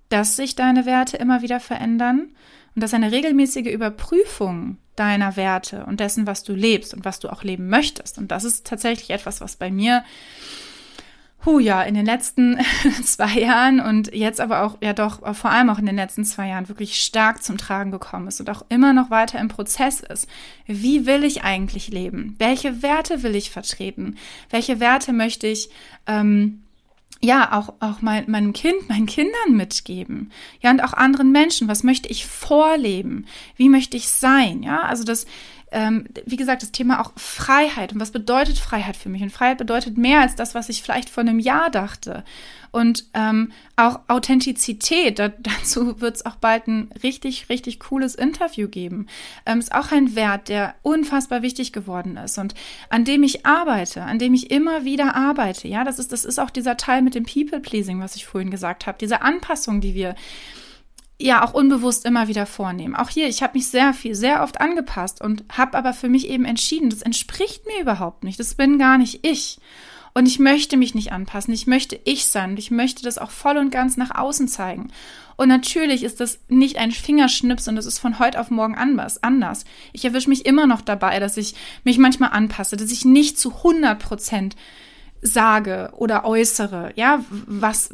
dass 0.10 0.36
sich 0.36 0.56
deine 0.56 0.86
Werte 0.86 1.18
immer 1.18 1.42
wieder 1.42 1.60
verändern 1.60 2.30
und 2.78 2.82
dass 2.82 2.94
eine 2.94 3.12
regelmäßige 3.12 3.74
Überprüfung 3.74 4.78
deiner 4.96 5.36
Werte 5.36 5.84
und 5.88 6.00
dessen, 6.00 6.28
was 6.28 6.44
du 6.44 6.54
lebst 6.54 6.94
und 6.94 7.06
was 7.06 7.18
du 7.18 7.28
auch 7.28 7.42
leben 7.42 7.70
möchtest. 7.70 8.20
Und 8.20 8.30
das 8.30 8.44
ist 8.44 8.68
tatsächlich 8.68 9.10
etwas, 9.10 9.42
was 9.42 9.56
bei 9.56 9.72
mir, 9.72 10.04
hu 11.44 11.58
ja, 11.58 11.82
in 11.82 11.96
den 11.96 12.06
letzten 12.06 12.60
zwei 13.04 13.40
Jahren 13.40 13.80
und 13.80 14.14
jetzt 14.14 14.40
aber 14.40 14.62
auch, 14.62 14.78
ja 14.80 14.94
doch, 14.94 15.36
vor 15.36 15.50
allem 15.50 15.72
auch 15.72 15.80
in 15.80 15.88
den 15.88 15.96
letzten 15.96 16.24
zwei 16.24 16.50
Jahren 16.50 16.70
wirklich 16.70 17.02
stark 17.02 17.42
zum 17.42 17.58
Tragen 17.58 17.90
gekommen 17.90 18.28
ist 18.28 18.40
und 18.42 18.50
auch 18.52 18.64
immer 18.70 18.94
noch 18.94 19.10
weiter 19.10 19.40
im 19.40 19.48
Prozess 19.48 20.02
ist. 20.02 20.30
Wie 20.68 21.08
will 21.08 21.24
ich 21.24 21.44
eigentlich 21.44 21.88
leben? 21.88 22.36
Welche 22.38 22.84
Werte 22.84 23.24
will 23.24 23.36
ich 23.36 23.50
vertreten? 23.50 24.18
Welche 24.52 24.80
Werte 24.80 25.14
möchte 25.14 25.48
ich 25.48 25.72
ähm, 26.06 26.62
ja, 27.22 27.58
auch, 27.58 27.74
auch 27.80 28.02
mein, 28.02 28.30
meinem 28.30 28.54
Kind, 28.54 28.90
meinen 28.90 29.06
Kindern 29.06 29.54
mitgeben. 29.56 30.32
Ja, 30.62 30.72
und 30.72 30.84
auch 30.84 30.94
anderen 30.94 31.32
Menschen. 31.32 31.68
Was 31.68 31.84
möchte 31.84 32.10
ich 32.10 32.26
vorleben? 32.26 33.26
Wie 33.56 33.70
möchte 33.70 33.98
ich 33.98 34.08
sein? 34.10 34.64
Ja, 34.64 34.82
also 34.82 35.04
das, 35.04 35.26
ähm, 35.72 36.06
wie 36.26 36.38
gesagt, 36.38 36.62
das 36.62 36.72
Thema 36.72 37.02
auch 37.02 37.12
Freiheit. 37.18 37.92
Und 37.92 38.00
was 38.00 38.12
bedeutet 38.12 38.58
Freiheit 38.58 38.96
für 38.96 39.10
mich? 39.10 39.22
Und 39.22 39.32
Freiheit 39.32 39.58
bedeutet 39.58 39.98
mehr 39.98 40.22
als 40.22 40.36
das, 40.36 40.56
was 40.56 40.70
ich 40.70 40.82
vielleicht 40.82 41.10
vor 41.10 41.22
einem 41.22 41.40
Jahr 41.40 41.70
dachte. 41.70 42.24
Und 42.72 43.06
ähm, 43.14 43.52
auch 43.76 44.00
Authentizität, 44.08 45.20
da, 45.20 45.28
dazu 45.40 46.00
wird 46.00 46.16
es 46.16 46.26
auch 46.26 46.36
bald 46.36 46.68
ein 46.68 46.90
richtig, 47.04 47.50
richtig 47.50 47.80
cooles 47.82 48.16
Interview 48.16 48.70
geben. 48.70 49.08
Ähm, 49.46 49.60
ist 49.60 49.74
auch 49.74 49.92
ein 49.92 50.16
Wert, 50.16 50.48
der 50.48 50.76
unfassbar 50.84 51.42
wichtig 51.42 51.74
geworden 51.74 52.18
ist 52.18 52.38
und 52.38 52.54
an 52.90 53.04
dem 53.04 53.24
ich 53.24 53.46
arbeite, 53.46 54.04
an 54.04 54.20
dem 54.20 54.34
ich 54.34 54.52
immer 54.52 54.86
wieder 54.86 55.16
arbeite. 55.16 55.68
Ja, 55.68 55.84
das 55.84 56.00
ist, 56.00 56.14
das 56.14 56.24
ist 56.24 56.40
auch 56.40 56.50
dieser 56.50 56.78
Teil 56.78 57.02
mit 57.02 57.16
dem 57.16 57.26
People-Pleasing, 57.26 58.00
was 58.00 58.16
ich 58.16 58.26
vorhin 58.26 58.52
gesagt 58.52 58.88
habe. 58.88 58.98
Diese 59.00 59.22
Anpassung, 59.22 59.82
die 59.82 59.96
wir 59.96 60.16
ja 61.20 61.44
auch 61.44 61.54
unbewusst 61.54 62.06
immer 62.06 62.28
wieder 62.28 62.46
vornehmen. 62.46 62.96
Auch 62.96 63.10
hier, 63.10 63.28
ich 63.28 63.42
habe 63.42 63.58
mich 63.58 63.68
sehr 63.68 63.94
viel, 63.94 64.16
sehr 64.16 64.44
oft 64.44 64.62
angepasst 64.62 65.22
und 65.22 65.44
habe 65.52 65.78
aber 65.78 65.94
für 65.94 66.10
mich 66.10 66.30
eben 66.30 66.46
entschieden, 66.46 66.90
das 66.90 67.02
entspricht 67.02 67.66
mir 67.66 67.82
überhaupt 67.82 68.24
nicht. 68.24 68.40
Das 68.40 68.56
bin 68.56 68.78
gar 68.78 68.98
nicht 68.98 69.26
ich. 69.26 69.60
Und 70.14 70.26
ich 70.26 70.40
möchte 70.40 70.78
mich 70.78 70.96
nicht 70.96 71.12
anpassen. 71.12 71.54
Ich 71.54 71.68
möchte 71.68 72.00
ich 72.04 72.26
sein. 72.26 72.52
Und 72.52 72.60
ich 72.60 72.72
möchte 72.72 73.04
das 73.04 73.18
auch 73.18 73.30
voll 73.30 73.58
und 73.58 73.72
ganz 73.72 73.98
nach 73.98 74.16
außen 74.16 74.48
zeigen. 74.48 74.92
Und 75.36 75.48
natürlich 75.48 76.04
ist 76.04 76.20
das 76.20 76.40
nicht 76.48 76.78
ein 76.78 76.92
Fingerschnips 76.92 77.68
und 77.68 77.78
es 77.78 77.86
ist 77.86 78.00
von 78.00 78.18
heute 78.18 78.40
auf 78.40 78.50
morgen 78.50 78.76
anders. 78.76 79.22
anders. 79.22 79.66
Ich 79.94 80.04
erwische 80.06 80.30
mich 80.30 80.48
immer 80.48 80.66
noch 80.66 80.82
dabei, 80.82 81.20
dass 81.20 81.38
ich 81.38 81.54
mich 81.84 82.00
manchmal 82.00 82.32
anpasse, 82.32 82.78
dass 82.78 82.92
ich 82.92 83.06
nicht 83.06 83.38
zu 83.38 83.58
100 83.58 84.00
Prozent 84.00 84.56
sage 85.22 85.90
oder 85.96 86.26
äußere, 86.26 86.92
ja, 86.96 87.24
was, 87.30 87.90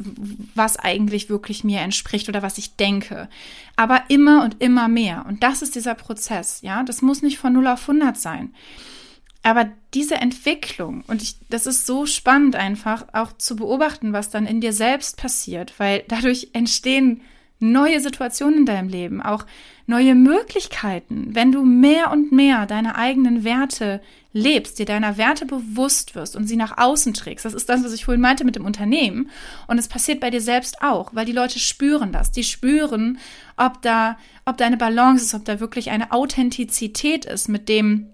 was 0.54 0.76
eigentlich 0.76 1.28
wirklich 1.28 1.64
mir 1.64 1.80
entspricht 1.80 2.28
oder 2.28 2.42
was 2.42 2.58
ich 2.58 2.76
denke. 2.76 3.28
Aber 3.76 4.02
immer 4.08 4.44
und 4.44 4.62
immer 4.62 4.88
mehr. 4.88 5.24
Und 5.28 5.42
das 5.42 5.62
ist 5.62 5.74
dieser 5.74 5.94
Prozess, 5.94 6.60
ja. 6.62 6.82
Das 6.82 7.02
muss 7.02 7.22
nicht 7.22 7.38
von 7.38 7.52
0 7.52 7.66
auf 7.68 7.82
100 7.82 8.16
sein. 8.16 8.54
Aber 9.42 9.70
diese 9.92 10.14
Entwicklung, 10.14 11.04
und 11.06 11.22
ich, 11.22 11.36
das 11.50 11.66
ist 11.66 11.86
so 11.86 12.06
spannend 12.06 12.56
einfach 12.56 13.04
auch 13.12 13.32
zu 13.36 13.56
beobachten, 13.56 14.14
was 14.14 14.30
dann 14.30 14.46
in 14.46 14.62
dir 14.62 14.72
selbst 14.72 15.18
passiert, 15.18 15.74
weil 15.78 16.02
dadurch 16.08 16.48
entstehen 16.54 17.20
neue 17.60 18.00
Situationen 18.00 18.60
in 18.60 18.66
deinem 18.66 18.88
Leben, 18.88 19.22
auch 19.22 19.46
neue 19.86 20.14
Möglichkeiten, 20.14 21.28
wenn 21.34 21.52
du 21.52 21.64
mehr 21.64 22.10
und 22.10 22.32
mehr 22.32 22.66
deine 22.66 22.96
eigenen 22.96 23.44
Werte 23.44 24.00
lebst, 24.32 24.78
dir 24.78 24.86
deiner 24.86 25.16
Werte 25.16 25.46
bewusst 25.46 26.14
wirst 26.14 26.34
und 26.34 26.46
sie 26.46 26.56
nach 26.56 26.76
außen 26.76 27.14
trägst. 27.14 27.44
Das 27.44 27.54
ist 27.54 27.68
das, 27.68 27.84
was 27.84 27.92
ich 27.92 28.04
vorhin 28.04 28.20
meinte 28.20 28.44
mit 28.44 28.56
dem 28.56 28.64
Unternehmen. 28.64 29.30
Und 29.68 29.78
es 29.78 29.88
passiert 29.88 30.20
bei 30.20 30.30
dir 30.30 30.40
selbst 30.40 30.82
auch, 30.82 31.14
weil 31.14 31.24
die 31.24 31.32
Leute 31.32 31.58
spüren 31.58 32.12
das. 32.12 32.32
Die 32.32 32.44
spüren, 32.44 33.18
ob 33.56 33.80
da, 33.82 34.18
ob 34.44 34.56
da 34.56 34.68
Balance 34.70 35.24
ist, 35.24 35.34
ob 35.34 35.44
da 35.44 35.60
wirklich 35.60 35.90
eine 35.90 36.10
Authentizität 36.10 37.24
ist 37.24 37.48
mit 37.48 37.68
dem, 37.68 38.10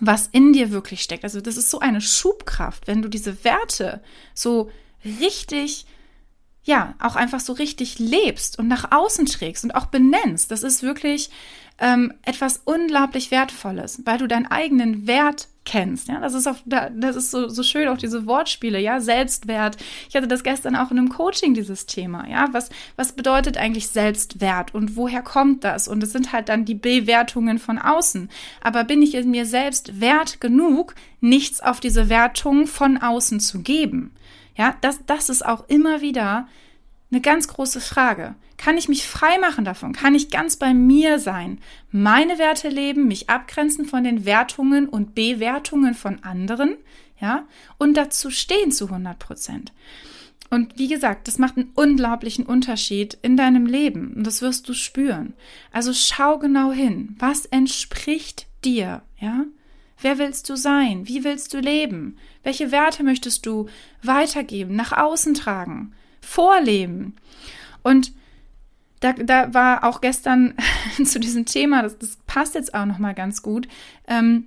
was 0.00 0.28
in 0.32 0.52
dir 0.52 0.72
wirklich 0.72 1.02
steckt. 1.02 1.24
Also 1.24 1.40
das 1.40 1.56
ist 1.56 1.70
so 1.70 1.78
eine 1.78 2.00
Schubkraft, 2.00 2.88
wenn 2.88 3.02
du 3.02 3.08
diese 3.08 3.44
Werte 3.44 4.02
so 4.34 4.70
richtig 5.04 5.86
ja, 6.62 6.94
auch 7.00 7.16
einfach 7.16 7.40
so 7.40 7.52
richtig 7.52 7.98
lebst 7.98 8.58
und 8.58 8.68
nach 8.68 8.92
außen 8.92 9.26
trägst 9.26 9.64
und 9.64 9.74
auch 9.74 9.86
benennst. 9.86 10.50
Das 10.50 10.62
ist 10.62 10.82
wirklich 10.82 11.30
ähm, 11.78 12.12
etwas 12.22 12.60
unglaublich 12.64 13.30
Wertvolles, 13.30 14.02
weil 14.04 14.18
du 14.18 14.28
deinen 14.28 14.46
eigenen 14.46 15.06
Wert 15.06 15.48
kennst. 15.64 16.08
Ja, 16.08 16.20
das 16.20 16.34
ist 16.34 16.46
auch, 16.46 16.56
das 16.64 17.16
ist 17.16 17.30
so, 17.30 17.48
so 17.48 17.62
schön, 17.62 17.88
auch 17.88 17.96
diese 17.96 18.26
Wortspiele, 18.26 18.78
ja, 18.78 19.00
Selbstwert. 19.00 19.76
Ich 20.08 20.16
hatte 20.16 20.28
das 20.28 20.42
gestern 20.42 20.76
auch 20.76 20.90
in 20.90 20.98
einem 20.98 21.08
Coaching, 21.08 21.54
dieses 21.54 21.86
Thema, 21.86 22.28
ja. 22.28 22.48
Was, 22.52 22.68
was 22.96 23.12
bedeutet 23.12 23.56
eigentlich 23.56 23.88
Selbstwert 23.88 24.74
und 24.74 24.96
woher 24.96 25.22
kommt 25.22 25.64
das? 25.64 25.88
Und 25.88 26.02
es 26.02 26.12
sind 26.12 26.32
halt 26.32 26.50
dann 26.50 26.64
die 26.66 26.74
Bewertungen 26.74 27.58
von 27.58 27.78
außen. 27.78 28.28
Aber 28.60 28.84
bin 28.84 29.00
ich 29.00 29.14
in 29.14 29.30
mir 29.30 29.46
selbst 29.46 30.00
wert 30.00 30.40
genug, 30.40 30.94
nichts 31.20 31.60
auf 31.62 31.80
diese 31.80 32.08
Wertung 32.08 32.66
von 32.66 32.98
außen 32.98 33.40
zu 33.40 33.60
geben? 33.60 34.12
Ja, 34.60 34.76
das, 34.82 35.00
das 35.06 35.30
ist 35.30 35.42
auch 35.42 35.66
immer 35.70 36.02
wieder 36.02 36.46
eine 37.10 37.22
ganz 37.22 37.48
große 37.48 37.80
Frage. 37.80 38.34
Kann 38.58 38.76
ich 38.76 38.90
mich 38.90 39.08
frei 39.08 39.38
machen 39.38 39.64
davon? 39.64 39.94
Kann 39.94 40.14
ich 40.14 40.28
ganz 40.28 40.56
bei 40.56 40.74
mir 40.74 41.18
sein? 41.18 41.60
Meine 41.90 42.38
Werte 42.38 42.68
leben, 42.68 43.08
mich 43.08 43.30
abgrenzen 43.30 43.86
von 43.86 44.04
den 44.04 44.26
Wertungen 44.26 44.86
und 44.86 45.14
Bewertungen 45.14 45.94
von 45.94 46.22
anderen, 46.24 46.76
ja? 47.18 47.46
Und 47.78 47.94
dazu 47.96 48.30
stehen 48.30 48.70
zu 48.70 48.84
100 48.88 49.18
Prozent. 49.18 49.72
Und 50.50 50.78
wie 50.78 50.88
gesagt, 50.88 51.26
das 51.26 51.38
macht 51.38 51.56
einen 51.56 51.72
unglaublichen 51.74 52.44
Unterschied 52.44 53.16
in 53.22 53.38
deinem 53.38 53.64
Leben 53.64 54.12
und 54.14 54.26
das 54.26 54.42
wirst 54.42 54.68
du 54.68 54.74
spüren. 54.74 55.32
Also 55.72 55.94
schau 55.94 56.38
genau 56.38 56.70
hin. 56.70 57.16
Was 57.18 57.46
entspricht 57.46 58.46
dir, 58.62 59.00
ja? 59.18 59.46
Wer 60.00 60.18
willst 60.18 60.48
du 60.48 60.56
sein? 60.56 61.06
Wie 61.08 61.24
willst 61.24 61.52
du 61.54 61.58
leben? 61.58 62.18
Welche 62.42 62.70
Werte 62.72 63.02
möchtest 63.02 63.46
du 63.46 63.68
weitergeben, 64.02 64.74
nach 64.76 64.92
außen 64.92 65.34
tragen? 65.34 65.94
vorleben. 66.20 67.16
Und 67.82 68.12
da, 69.00 69.12
da 69.14 69.52
war 69.54 69.84
auch 69.84 70.00
gestern 70.00 70.54
zu 71.04 71.18
diesem 71.18 71.46
Thema, 71.46 71.82
das, 71.82 71.98
das 71.98 72.18
passt 72.26 72.54
jetzt 72.54 72.74
auch 72.74 72.86
nochmal 72.86 73.14
ganz 73.14 73.42
gut. 73.42 73.66
Ähm, 74.06 74.46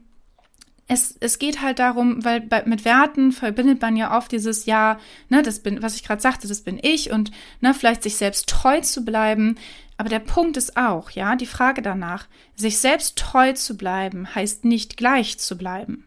es, 0.87 1.15
es 1.21 1.39
geht 1.39 1.61
halt 1.61 1.79
darum, 1.79 2.23
weil 2.25 2.41
bei, 2.41 2.63
mit 2.65 2.85
Werten 2.85 3.31
verbindet 3.31 3.81
man 3.81 3.95
ja 3.95 4.15
oft 4.15 4.31
dieses 4.31 4.65
Ja, 4.65 4.99
ne, 5.29 5.41
das 5.41 5.59
bin, 5.59 5.81
was 5.81 5.95
ich 5.95 6.03
gerade 6.03 6.21
sagte, 6.21 6.47
das 6.47 6.61
bin 6.61 6.77
ich 6.81 7.09
und 7.09 7.31
ne, 7.61 7.73
vielleicht 7.73 8.03
sich 8.03 8.17
selbst 8.17 8.47
treu 8.49 8.81
zu 8.81 9.03
bleiben. 9.05 9.55
Aber 10.03 10.09
der 10.09 10.19
Punkt 10.19 10.57
ist 10.57 10.75
auch, 10.75 11.11
ja, 11.11 11.37
die 11.37 11.45
Frage 11.45 11.81
danach, 11.81 12.27
sich 12.57 12.77
selbst 12.79 13.17
treu 13.17 13.53
zu 13.53 13.77
bleiben, 13.77 14.35
heißt 14.35 14.65
nicht 14.65 14.97
gleich 14.97 15.39
zu 15.39 15.57
bleiben. 15.57 16.03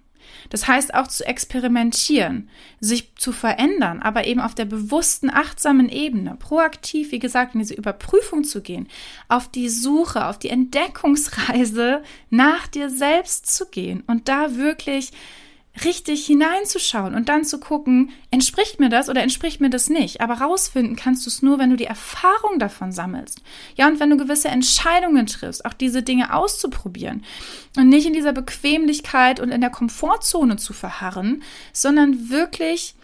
Das 0.50 0.68
heißt 0.68 0.92
auch 0.92 1.06
zu 1.06 1.26
experimentieren, 1.26 2.50
sich 2.78 3.16
zu 3.16 3.32
verändern, 3.32 4.02
aber 4.02 4.26
eben 4.26 4.40
auf 4.42 4.54
der 4.54 4.66
bewussten, 4.66 5.30
achtsamen 5.30 5.88
Ebene, 5.88 6.36
proaktiv, 6.38 7.10
wie 7.10 7.18
gesagt, 7.18 7.54
in 7.54 7.60
diese 7.60 7.72
Überprüfung 7.72 8.44
zu 8.44 8.60
gehen, 8.60 8.86
auf 9.28 9.48
die 9.48 9.70
Suche, 9.70 10.26
auf 10.26 10.38
die 10.38 10.50
Entdeckungsreise 10.50 12.02
nach 12.28 12.66
dir 12.66 12.90
selbst 12.90 13.46
zu 13.46 13.64
gehen 13.64 14.04
und 14.06 14.28
da 14.28 14.56
wirklich 14.56 15.10
richtig 15.84 16.24
hineinzuschauen 16.26 17.14
und 17.14 17.28
dann 17.28 17.44
zu 17.44 17.58
gucken, 17.58 18.10
entspricht 18.30 18.80
mir 18.80 18.88
das 18.88 19.08
oder 19.08 19.22
entspricht 19.22 19.60
mir 19.60 19.70
das 19.70 19.90
nicht. 19.90 20.20
Aber 20.20 20.34
rausfinden 20.34 20.96
kannst 20.96 21.26
du 21.26 21.30
es 21.30 21.42
nur, 21.42 21.58
wenn 21.58 21.70
du 21.70 21.76
die 21.76 21.84
Erfahrung 21.84 22.58
davon 22.58 22.92
sammelst. 22.92 23.42
Ja, 23.76 23.86
und 23.86 24.00
wenn 24.00 24.10
du 24.10 24.16
gewisse 24.16 24.48
Entscheidungen 24.48 25.26
triffst, 25.26 25.64
auch 25.64 25.74
diese 25.74 26.02
Dinge 26.02 26.32
auszuprobieren 26.32 27.24
und 27.76 27.88
nicht 27.88 28.06
in 28.06 28.14
dieser 28.14 28.32
Bequemlichkeit 28.32 29.40
und 29.40 29.50
in 29.50 29.60
der 29.60 29.70
Komfortzone 29.70 30.56
zu 30.56 30.72
verharren, 30.72 31.42
sondern 31.72 32.30
wirklich, 32.30 32.94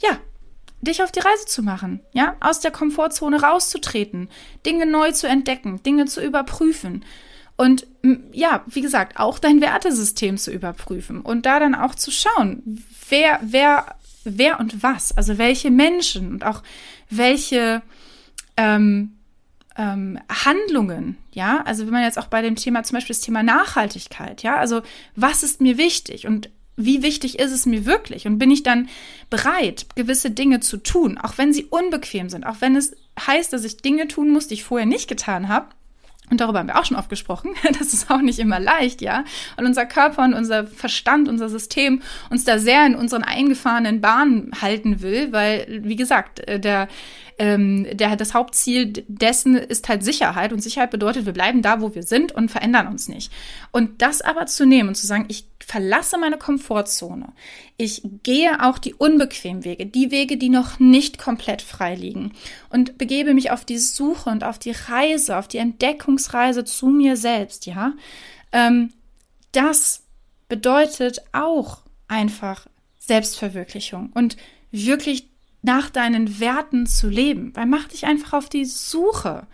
ja, 0.00 0.18
dich 0.80 1.02
auf 1.02 1.12
die 1.12 1.20
Reise 1.20 1.46
zu 1.46 1.62
machen, 1.62 2.00
ja, 2.12 2.36
aus 2.40 2.60
der 2.60 2.72
Komfortzone 2.72 3.40
rauszutreten, 3.40 4.28
Dinge 4.66 4.86
neu 4.86 5.12
zu 5.12 5.28
entdecken, 5.28 5.82
Dinge 5.82 6.06
zu 6.06 6.20
überprüfen 6.20 7.04
und 7.62 7.86
ja, 8.32 8.64
wie 8.66 8.80
gesagt, 8.80 9.20
auch 9.20 9.38
dein 9.38 9.60
Wertesystem 9.60 10.36
zu 10.36 10.50
überprüfen 10.50 11.20
und 11.20 11.46
da 11.46 11.60
dann 11.60 11.76
auch 11.76 11.94
zu 11.94 12.10
schauen, 12.10 12.84
wer, 13.08 13.38
wer, 13.40 13.94
wer 14.24 14.58
und 14.58 14.82
was, 14.82 15.16
also 15.16 15.38
welche 15.38 15.70
Menschen 15.70 16.32
und 16.32 16.44
auch 16.44 16.64
welche 17.08 17.80
ähm, 18.56 19.12
ähm, 19.76 20.18
Handlungen, 20.28 21.18
ja, 21.30 21.62
also 21.62 21.86
wenn 21.86 21.92
man 21.92 22.02
jetzt 22.02 22.18
auch 22.18 22.26
bei 22.26 22.42
dem 22.42 22.56
Thema, 22.56 22.82
zum 22.82 22.96
Beispiel 22.96 23.14
das 23.14 23.22
Thema 23.22 23.44
Nachhaltigkeit, 23.44 24.42
ja, 24.42 24.56
also 24.56 24.82
was 25.14 25.44
ist 25.44 25.60
mir 25.60 25.78
wichtig 25.78 26.26
und 26.26 26.50
wie 26.74 27.04
wichtig 27.04 27.38
ist 27.38 27.52
es 27.52 27.64
mir 27.64 27.86
wirklich? 27.86 28.26
Und 28.26 28.38
bin 28.38 28.50
ich 28.50 28.64
dann 28.64 28.88
bereit, 29.30 29.86
gewisse 29.94 30.32
Dinge 30.32 30.58
zu 30.58 30.78
tun, 30.78 31.16
auch 31.16 31.38
wenn 31.38 31.52
sie 31.52 31.66
unbequem 31.66 32.28
sind, 32.28 32.44
auch 32.44 32.56
wenn 32.58 32.74
es 32.74 32.96
heißt, 33.24 33.52
dass 33.52 33.62
ich 33.62 33.76
Dinge 33.76 34.08
tun 34.08 34.30
muss, 34.30 34.48
die 34.48 34.54
ich 34.54 34.64
vorher 34.64 34.86
nicht 34.86 35.06
getan 35.06 35.46
habe, 35.46 35.68
und 36.32 36.40
darüber 36.40 36.60
haben 36.60 36.68
wir 36.68 36.78
auch 36.78 36.86
schon 36.86 36.96
oft 36.96 37.10
gesprochen. 37.10 37.50
Das 37.78 37.92
ist 37.92 38.10
auch 38.10 38.22
nicht 38.22 38.38
immer 38.38 38.58
leicht, 38.58 39.02
ja. 39.02 39.24
Und 39.58 39.66
unser 39.66 39.84
Körper 39.84 40.24
und 40.24 40.32
unser 40.32 40.66
Verstand, 40.66 41.28
unser 41.28 41.50
System 41.50 42.00
uns 42.30 42.44
da 42.44 42.58
sehr 42.58 42.86
in 42.86 42.94
unseren 42.94 43.22
eingefahrenen 43.22 44.00
Bahnen 44.00 44.50
halten 44.62 45.02
will, 45.02 45.30
weil, 45.30 45.80
wie 45.84 45.96
gesagt, 45.96 46.40
äh, 46.48 46.58
der, 46.58 46.88
ähm, 47.38 47.86
der, 47.92 48.16
das 48.16 48.32
Hauptziel 48.32 49.04
dessen 49.08 49.56
ist 49.56 49.90
halt 49.90 50.02
Sicherheit. 50.04 50.54
Und 50.54 50.62
Sicherheit 50.62 50.90
bedeutet, 50.90 51.26
wir 51.26 51.34
bleiben 51.34 51.60
da, 51.60 51.82
wo 51.82 51.94
wir 51.94 52.02
sind 52.02 52.32
und 52.32 52.50
verändern 52.50 52.86
uns 52.86 53.08
nicht. 53.08 53.30
Und 53.70 54.00
das 54.00 54.22
aber 54.22 54.46
zu 54.46 54.64
nehmen 54.64 54.88
und 54.88 54.94
zu 54.94 55.06
sagen, 55.06 55.26
ich 55.28 55.51
verlasse 55.72 56.18
meine 56.18 56.36
Komfortzone. 56.36 57.32
Ich 57.78 58.02
gehe 58.22 58.62
auch 58.62 58.76
die 58.76 58.92
unbequemen 58.92 59.64
Wege, 59.64 59.86
die 59.86 60.10
Wege, 60.10 60.36
die 60.36 60.50
noch 60.50 60.78
nicht 60.78 61.16
komplett 61.16 61.62
frei 61.62 61.94
liegen 61.94 62.34
und 62.68 62.98
begebe 62.98 63.32
mich 63.32 63.50
auf 63.50 63.64
die 63.64 63.78
Suche 63.78 64.28
und 64.28 64.44
auf 64.44 64.58
die 64.58 64.72
Reise, 64.72 65.38
auf 65.38 65.48
die 65.48 65.56
Entdeckungsreise 65.56 66.64
zu 66.64 66.88
mir 66.88 67.16
selbst, 67.16 67.64
ja. 67.64 67.94
Ähm, 68.52 68.92
das 69.52 70.02
bedeutet 70.46 71.22
auch 71.32 71.78
einfach 72.06 72.66
Selbstverwirklichung 72.98 74.10
und 74.12 74.36
wirklich 74.72 75.26
nach 75.62 75.88
deinen 75.88 76.38
Werten 76.38 76.86
zu 76.86 77.08
leben, 77.08 77.56
weil 77.56 77.64
mach 77.64 77.88
dich 77.88 78.04
einfach 78.04 78.34
auf 78.34 78.50
die 78.50 78.66
Suche 78.66 79.46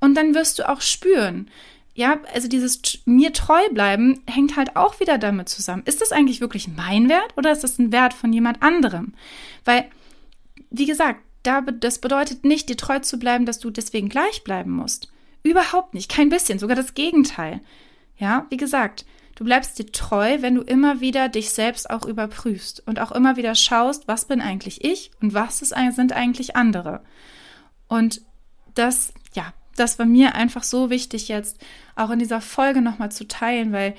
und 0.00 0.14
dann 0.14 0.34
wirst 0.34 0.60
du 0.60 0.66
auch 0.66 0.80
spüren, 0.80 1.50
ja, 1.98 2.20
also 2.32 2.46
dieses 2.46 2.80
mir 3.06 3.32
treu 3.32 3.60
bleiben 3.72 4.22
hängt 4.30 4.56
halt 4.56 4.76
auch 4.76 5.00
wieder 5.00 5.18
damit 5.18 5.48
zusammen. 5.48 5.82
Ist 5.84 6.00
das 6.00 6.12
eigentlich 6.12 6.40
wirklich 6.40 6.68
mein 6.68 7.08
Wert 7.08 7.36
oder 7.36 7.50
ist 7.50 7.64
das 7.64 7.80
ein 7.80 7.90
Wert 7.90 8.14
von 8.14 8.32
jemand 8.32 8.62
anderem? 8.62 9.14
Weil, 9.64 9.90
wie 10.70 10.86
gesagt, 10.86 11.20
da, 11.42 11.60
das 11.60 11.98
bedeutet 11.98 12.44
nicht, 12.44 12.68
dir 12.68 12.76
treu 12.76 13.00
zu 13.00 13.18
bleiben, 13.18 13.46
dass 13.46 13.58
du 13.58 13.70
deswegen 13.70 14.08
gleich 14.08 14.44
bleiben 14.44 14.70
musst. 14.70 15.10
Überhaupt 15.42 15.92
nicht, 15.92 16.08
kein 16.08 16.28
bisschen, 16.28 16.60
sogar 16.60 16.76
das 16.76 16.94
Gegenteil. 16.94 17.62
Ja, 18.16 18.46
wie 18.48 18.58
gesagt, 18.58 19.04
du 19.34 19.42
bleibst 19.42 19.76
dir 19.80 19.90
treu, 19.90 20.40
wenn 20.40 20.54
du 20.54 20.62
immer 20.62 21.00
wieder 21.00 21.28
dich 21.28 21.50
selbst 21.50 21.90
auch 21.90 22.06
überprüfst 22.06 22.80
und 22.86 23.00
auch 23.00 23.10
immer 23.10 23.34
wieder 23.34 23.56
schaust, 23.56 24.06
was 24.06 24.26
bin 24.26 24.40
eigentlich 24.40 24.84
ich 24.84 25.10
und 25.20 25.34
was 25.34 25.58
sind 25.58 26.12
eigentlich 26.12 26.54
andere. 26.54 27.02
Und 27.88 28.22
das, 28.74 29.12
das 29.78 29.98
war 29.98 30.06
mir 30.06 30.34
einfach 30.34 30.62
so 30.62 30.90
wichtig 30.90 31.28
jetzt 31.28 31.58
auch 31.96 32.10
in 32.10 32.18
dieser 32.18 32.40
Folge 32.40 32.80
nochmal 32.80 33.10
zu 33.10 33.26
teilen, 33.26 33.72
weil 33.72 33.94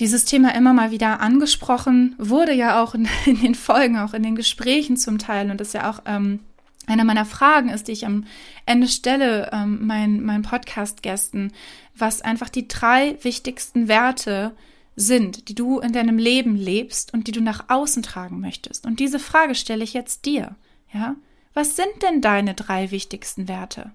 dieses 0.00 0.24
Thema 0.24 0.54
immer 0.54 0.72
mal 0.72 0.90
wieder 0.90 1.20
angesprochen 1.20 2.14
wurde 2.18 2.52
ja 2.52 2.82
auch 2.82 2.94
in, 2.94 3.08
in, 3.26 3.40
den 3.40 3.54
Folgen, 3.54 3.98
auch 3.98 4.14
in 4.14 4.22
den 4.22 4.36
Gesprächen 4.36 4.96
zum 4.96 5.18
Teil 5.18 5.50
und 5.50 5.60
das 5.60 5.72
ja 5.72 5.90
auch 5.90 6.02
ähm, 6.06 6.40
eine 6.86 7.04
meiner 7.04 7.26
Fragen 7.26 7.68
ist, 7.68 7.88
die 7.88 7.92
ich 7.92 8.06
am 8.06 8.24
Ende 8.66 8.88
stelle, 8.88 9.50
ähm, 9.52 9.86
meinen 9.86 10.24
mein 10.24 10.42
Podcast-Gästen, 10.42 11.52
was 11.96 12.22
einfach 12.22 12.48
die 12.48 12.66
drei 12.66 13.16
wichtigsten 13.22 13.88
Werte 13.88 14.52
sind, 14.96 15.48
die 15.48 15.54
du 15.54 15.78
in 15.78 15.92
deinem 15.92 16.18
Leben 16.18 16.56
lebst 16.56 17.14
und 17.14 17.26
die 17.26 17.32
du 17.32 17.40
nach 17.40 17.64
außen 17.68 18.02
tragen 18.02 18.40
möchtest. 18.40 18.86
Und 18.86 19.00
diese 19.00 19.18
Frage 19.18 19.54
stelle 19.54 19.84
ich 19.84 19.92
jetzt 19.92 20.26
dir. 20.26 20.56
Ja, 20.92 21.14
was 21.54 21.76
sind 21.76 22.02
denn 22.02 22.20
deine 22.20 22.54
drei 22.54 22.90
wichtigsten 22.90 23.48
Werte? 23.48 23.92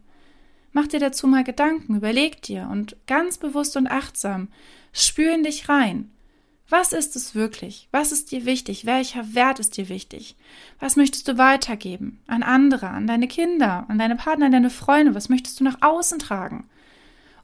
Mach 0.76 0.88
dir 0.88 1.00
dazu 1.00 1.26
mal 1.26 1.46
Gedanken, 1.46 1.96
überleg 1.96 2.42
dir 2.42 2.68
und 2.70 2.98
ganz 3.08 3.38
bewusst 3.38 3.78
und 3.78 3.88
achtsam 3.88 4.50
spür 4.92 5.34
in 5.34 5.44
dich 5.44 5.70
rein. 5.70 6.12
Was 6.68 6.92
ist 6.92 7.16
es 7.16 7.34
wirklich? 7.34 7.88
Was 7.92 8.12
ist 8.12 8.34
dir 8.34 8.46
wichtig? 8.46 8.86
Welcher 8.86 9.34
Wert 9.34 9.62
ist 9.62 9.78
dir 9.78 9.88
wichtig? 9.88 10.36
Was 10.82 10.98
möchtest 10.98 11.30
du 11.30 11.38
weitergeben? 11.38 12.20
An 12.28 12.44
andere, 12.44 12.90
an 12.90 13.08
deine 13.08 13.30
Kinder, 13.30 13.86
an 13.88 13.98
deine 13.98 14.18
Partner, 14.18 14.48
an 14.48 14.52
deine 14.52 14.70
Freunde? 14.70 15.16
Was 15.16 15.30
möchtest 15.30 15.62
du 15.62 15.64
nach 15.64 15.78
außen 15.80 16.20
tragen? 16.20 16.68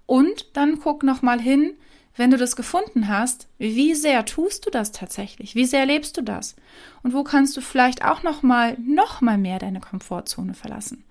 Und 0.06 0.58
dann 0.58 0.82
guck 0.82 1.04
nochmal 1.04 1.39
hin, 1.39 1.76
wenn 2.17 2.32
du 2.32 2.38
das 2.38 2.58
gefunden 2.58 3.08
hast, 3.08 3.48
wie 3.58 3.96
sehr 3.96 4.26
tust 4.26 4.65
du 4.65 4.72
das 4.72 4.91
tatsächlich? 4.91 5.56
Wie 5.56 5.63
sehr 5.63 5.86
lebst 5.86 6.17
du 6.17 6.22
das? 6.22 6.58
Und 7.02 7.13
wo 7.13 7.24
kannst 7.24 7.56
du 7.56 7.62
vielleicht 7.62 8.04
auch 8.04 8.24
nochmal, 8.24 8.78
nochmal 8.78 9.38
mehr 9.38 9.58
deine 9.58 9.80
Komfortzone 9.80 10.54
verlassen? 10.54 11.06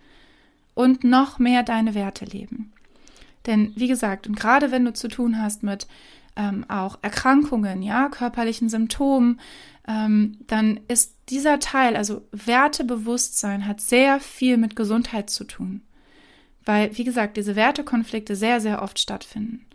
Und 0.81 1.05
noch 1.05 1.38
mehr 1.38 1.62
deine 1.62 1.95
Werte 1.95 2.25
leben. 2.25 2.73
Denn 3.47 3.73
wie 3.77 3.88
gesagt, 3.88 4.27
und 4.27 4.38
gerade 4.38 4.71
wenn 4.71 4.85
du 4.85 4.93
zu 4.93 5.09
tun 5.09 5.40
hast 5.40 5.62
mit 5.62 5.87
ähm, 6.37 6.64
auch 6.69 6.99
Erkrankungen, 7.03 7.83
ja, 7.83 8.09
körperlichen 8.09 8.69
Symptomen, 8.69 9.40
ähm, 9.88 10.38
dann 10.47 10.81
ist 10.88 11.14
dieser 11.29 11.59
Teil, 11.59 11.97
also 11.97 12.23
Wertebewusstsein, 12.33 13.66
hat 13.66 13.81
sehr 13.81 14.21
viel 14.21 14.57
mit 14.57 14.77
Gesundheit 14.77 15.31
zu 15.31 15.45
tun. 15.45 15.83
Weil, 16.64 16.97
wie 16.97 17.05
gesagt, 17.05 17.37
diese 17.37 17.57
Wertekonflikte 17.57 18.37
sehr, 18.37 18.61
sehr 18.61 18.83
oft 18.83 18.99
stattfinden. 18.99 19.66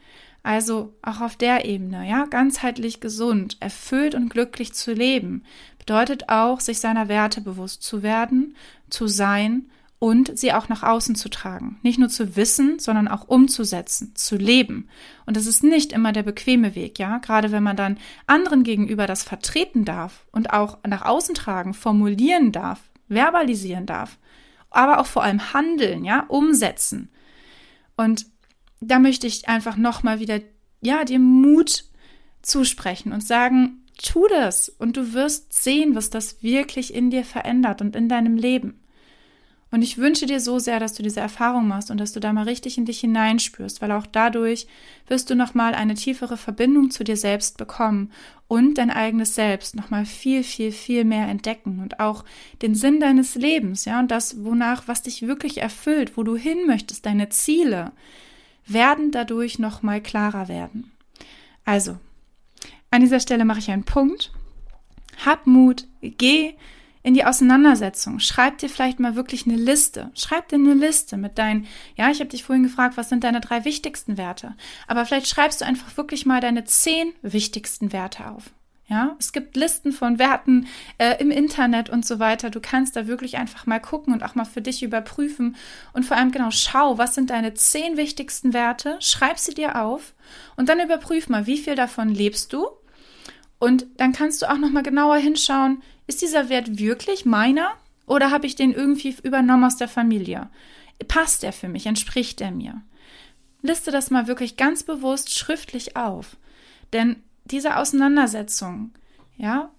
Also 0.43 0.93
auch 1.01 1.21
auf 1.21 1.35
der 1.35 1.65
Ebene, 1.65 2.07
ja, 2.07 2.25
ganzheitlich 2.25 2.99
gesund, 2.99 3.57
erfüllt 3.59 4.13
und 4.13 4.29
glücklich 4.29 4.73
zu 4.73 4.93
leben, 4.93 5.43
bedeutet 5.79 6.29
auch, 6.29 6.59
sich 6.59 6.79
seiner 6.79 7.07
Werte 7.07 7.41
bewusst 7.41 7.81
zu 7.81 8.03
werden, 8.03 8.55
zu 8.89 9.07
sein 9.07 9.69
und 9.99 10.37
sie 10.37 10.53
auch 10.53 10.69
nach 10.69 10.83
außen 10.83 11.15
zu 11.15 11.29
tragen. 11.29 11.79
Nicht 11.81 11.99
nur 11.99 12.09
zu 12.09 12.35
wissen, 12.35 12.79
sondern 12.79 13.07
auch 13.07 13.27
umzusetzen, 13.27 14.15
zu 14.15 14.35
leben. 14.35 14.89
Und 15.25 15.37
das 15.37 15.45
ist 15.45 15.63
nicht 15.63 15.93
immer 15.93 16.11
der 16.11 16.23
bequeme 16.23 16.75
Weg, 16.75 16.99
ja. 16.99 17.17
Gerade 17.19 17.51
wenn 17.51 17.63
man 17.63 17.77
dann 17.77 17.97
anderen 18.27 18.63
gegenüber 18.63 19.07
das 19.07 19.23
vertreten 19.23 19.85
darf 19.85 20.25
und 20.31 20.51
auch 20.51 20.79
nach 20.85 21.03
außen 21.03 21.35
tragen, 21.35 21.73
formulieren 21.73 22.51
darf, 22.51 22.81
verbalisieren 23.07 23.85
darf, 23.85 24.17
aber 24.69 24.99
auch 24.99 25.05
vor 25.05 25.23
allem 25.23 25.53
handeln, 25.53 26.03
ja, 26.03 26.25
umsetzen. 26.27 27.09
Und 27.95 28.25
da 28.81 28.99
möchte 28.99 29.27
ich 29.27 29.47
einfach 29.47 29.77
nochmal 29.77 30.19
wieder, 30.19 30.41
ja, 30.81 31.05
dir 31.05 31.19
Mut 31.19 31.85
zusprechen 32.41 33.13
und 33.13 33.23
sagen, 33.23 33.85
tu 33.97 34.27
das 34.27 34.69
und 34.69 34.97
du 34.97 35.13
wirst 35.13 35.53
sehen, 35.53 35.95
was 35.95 36.09
das 36.09 36.43
wirklich 36.43 36.93
in 36.93 37.09
dir 37.09 37.23
verändert 37.23 37.81
und 37.81 37.95
in 37.95 38.09
deinem 38.09 38.35
Leben. 38.35 38.81
Und 39.71 39.81
ich 39.81 39.97
wünsche 39.97 40.25
dir 40.25 40.39
so 40.39 40.59
sehr, 40.59 40.79
dass 40.79 40.93
du 40.93 41.03
diese 41.03 41.19
Erfahrung 41.19 41.67
machst 41.67 41.91
und 41.91 41.97
dass 41.97 42.13
du 42.13 42.19
da 42.19 42.31
mal 42.31 42.43
richtig 42.43 42.77
in 42.77 42.85
dich 42.85 42.99
hineinspürst, 42.99 43.81
weil 43.81 43.91
auch 43.91 44.05
dadurch 44.05 44.67
wirst 45.07 45.29
du 45.29 45.35
nochmal 45.35 45.73
eine 45.73 45.95
tiefere 45.95 46.37
Verbindung 46.37 46.91
zu 46.91 47.03
dir 47.03 47.17
selbst 47.17 47.57
bekommen 47.57 48.11
und 48.47 48.77
dein 48.77 48.91
eigenes 48.91 49.35
Selbst 49.35 49.75
nochmal 49.75 50.05
viel, 50.05 50.43
viel, 50.43 50.71
viel 50.71 51.03
mehr 51.03 51.27
entdecken 51.27 51.79
und 51.81 51.99
auch 51.99 52.23
den 52.61 52.75
Sinn 52.75 52.99
deines 52.99 53.35
Lebens, 53.35 53.85
ja, 53.85 53.99
und 53.99 54.11
das, 54.11 54.43
wonach, 54.43 54.87
was 54.87 55.01
dich 55.01 55.23
wirklich 55.23 55.57
erfüllt, 55.57 56.15
wo 56.15 56.23
du 56.23 56.35
hin 56.35 56.67
möchtest, 56.67 57.05
deine 57.05 57.29
Ziele, 57.29 57.91
werden 58.67 59.11
dadurch 59.11 59.59
nochmal 59.59 60.01
klarer 60.01 60.47
werden. 60.47 60.91
Also, 61.65 61.97
an 62.91 63.01
dieser 63.01 63.19
Stelle 63.19 63.45
mache 63.45 63.59
ich 63.59 63.71
einen 63.71 63.83
Punkt. 63.83 64.31
Hab 65.25 65.47
Mut, 65.47 65.85
geh 66.01 66.53
in 67.05 67.13
die 67.13 67.23
Auseinandersetzung. 67.23 68.19
Schreib 68.19 68.57
dir 68.57 68.67
vielleicht 68.67 68.99
mal 68.99 69.15
wirklich 69.15 69.45
eine 69.45 69.57
Liste. 69.57 70.09
Schreib 70.15 70.49
dir 70.49 70.55
eine 70.55 70.73
Liste 70.73 71.17
mit 71.17 71.37
deinen, 71.37 71.67
ja, 71.95 72.09
ich 72.09 72.19
habe 72.19 72.31
dich 72.31 72.43
vorhin 72.43 72.63
gefragt, 72.63 72.97
was 72.97 73.09
sind 73.09 73.23
deine 73.23 73.41
drei 73.41 73.63
wichtigsten 73.63 74.17
Werte? 74.17 74.55
Aber 74.87 75.05
vielleicht 75.05 75.27
schreibst 75.27 75.61
du 75.61 75.65
einfach 75.65 75.95
wirklich 75.97 76.25
mal 76.25 76.41
deine 76.41 76.65
zehn 76.65 77.13
wichtigsten 77.21 77.93
Werte 77.93 78.31
auf. 78.31 78.45
Ja, 78.87 79.15
es 79.19 79.33
gibt 79.33 79.55
Listen 79.55 79.91
von 79.91 80.17
Werten 80.17 80.67
äh, 80.97 81.21
im 81.21 81.29
Internet 81.29 81.91
und 81.91 82.07
so 82.07 82.17
weiter. 82.17 82.49
Du 82.49 82.59
kannst 82.59 82.95
da 82.95 83.05
wirklich 83.05 83.37
einfach 83.37 83.67
mal 83.67 83.79
gucken 83.79 84.11
und 84.11 84.23
auch 84.23 84.33
mal 84.33 84.45
für 84.45 84.61
dich 84.63 84.81
überprüfen 84.81 85.55
und 85.93 86.05
vor 86.05 86.17
allem 86.17 86.31
genau 86.31 86.49
schau, 86.49 86.97
was 86.97 87.13
sind 87.13 87.29
deine 87.29 87.53
zehn 87.53 87.97
wichtigsten 87.97 88.51
Werte, 88.51 88.97
schreib 88.99 89.37
sie 89.37 89.53
dir 89.53 89.79
auf 89.79 90.15
und 90.55 90.69
dann 90.69 90.79
überprüf 90.79 91.29
mal, 91.29 91.45
wie 91.45 91.59
viel 91.59 91.75
davon 91.75 92.09
lebst 92.09 92.51
du. 92.51 92.67
Und 93.57 93.85
dann 93.97 94.11
kannst 94.11 94.41
du 94.41 94.49
auch 94.51 94.57
noch 94.57 94.69
mal 94.69 94.83
genauer 94.83 95.17
hinschauen, 95.17 95.81
ist 96.07 96.21
dieser 96.21 96.49
Wert 96.49 96.77
wirklich 96.77 97.25
meiner 97.25 97.71
oder 98.05 98.31
habe 98.31 98.47
ich 98.47 98.55
den 98.55 98.71
irgendwie 98.71 99.15
übernommen 99.23 99.63
aus 99.63 99.77
der 99.77 99.87
Familie? 99.87 100.49
Passt 101.07 101.43
der 101.43 101.53
für 101.53 101.67
mich? 101.67 101.85
Entspricht 101.87 102.41
er 102.41 102.51
mir? 102.51 102.81
Liste 103.61 103.91
das 103.91 104.11
mal 104.11 104.27
wirklich 104.27 104.57
ganz 104.57 104.83
bewusst 104.83 105.37
schriftlich 105.37 105.97
auf. 105.97 106.37
Denn 106.93 107.17
diese 107.45 107.77
Auseinandersetzung, 107.77 108.91
ja, 109.37 109.71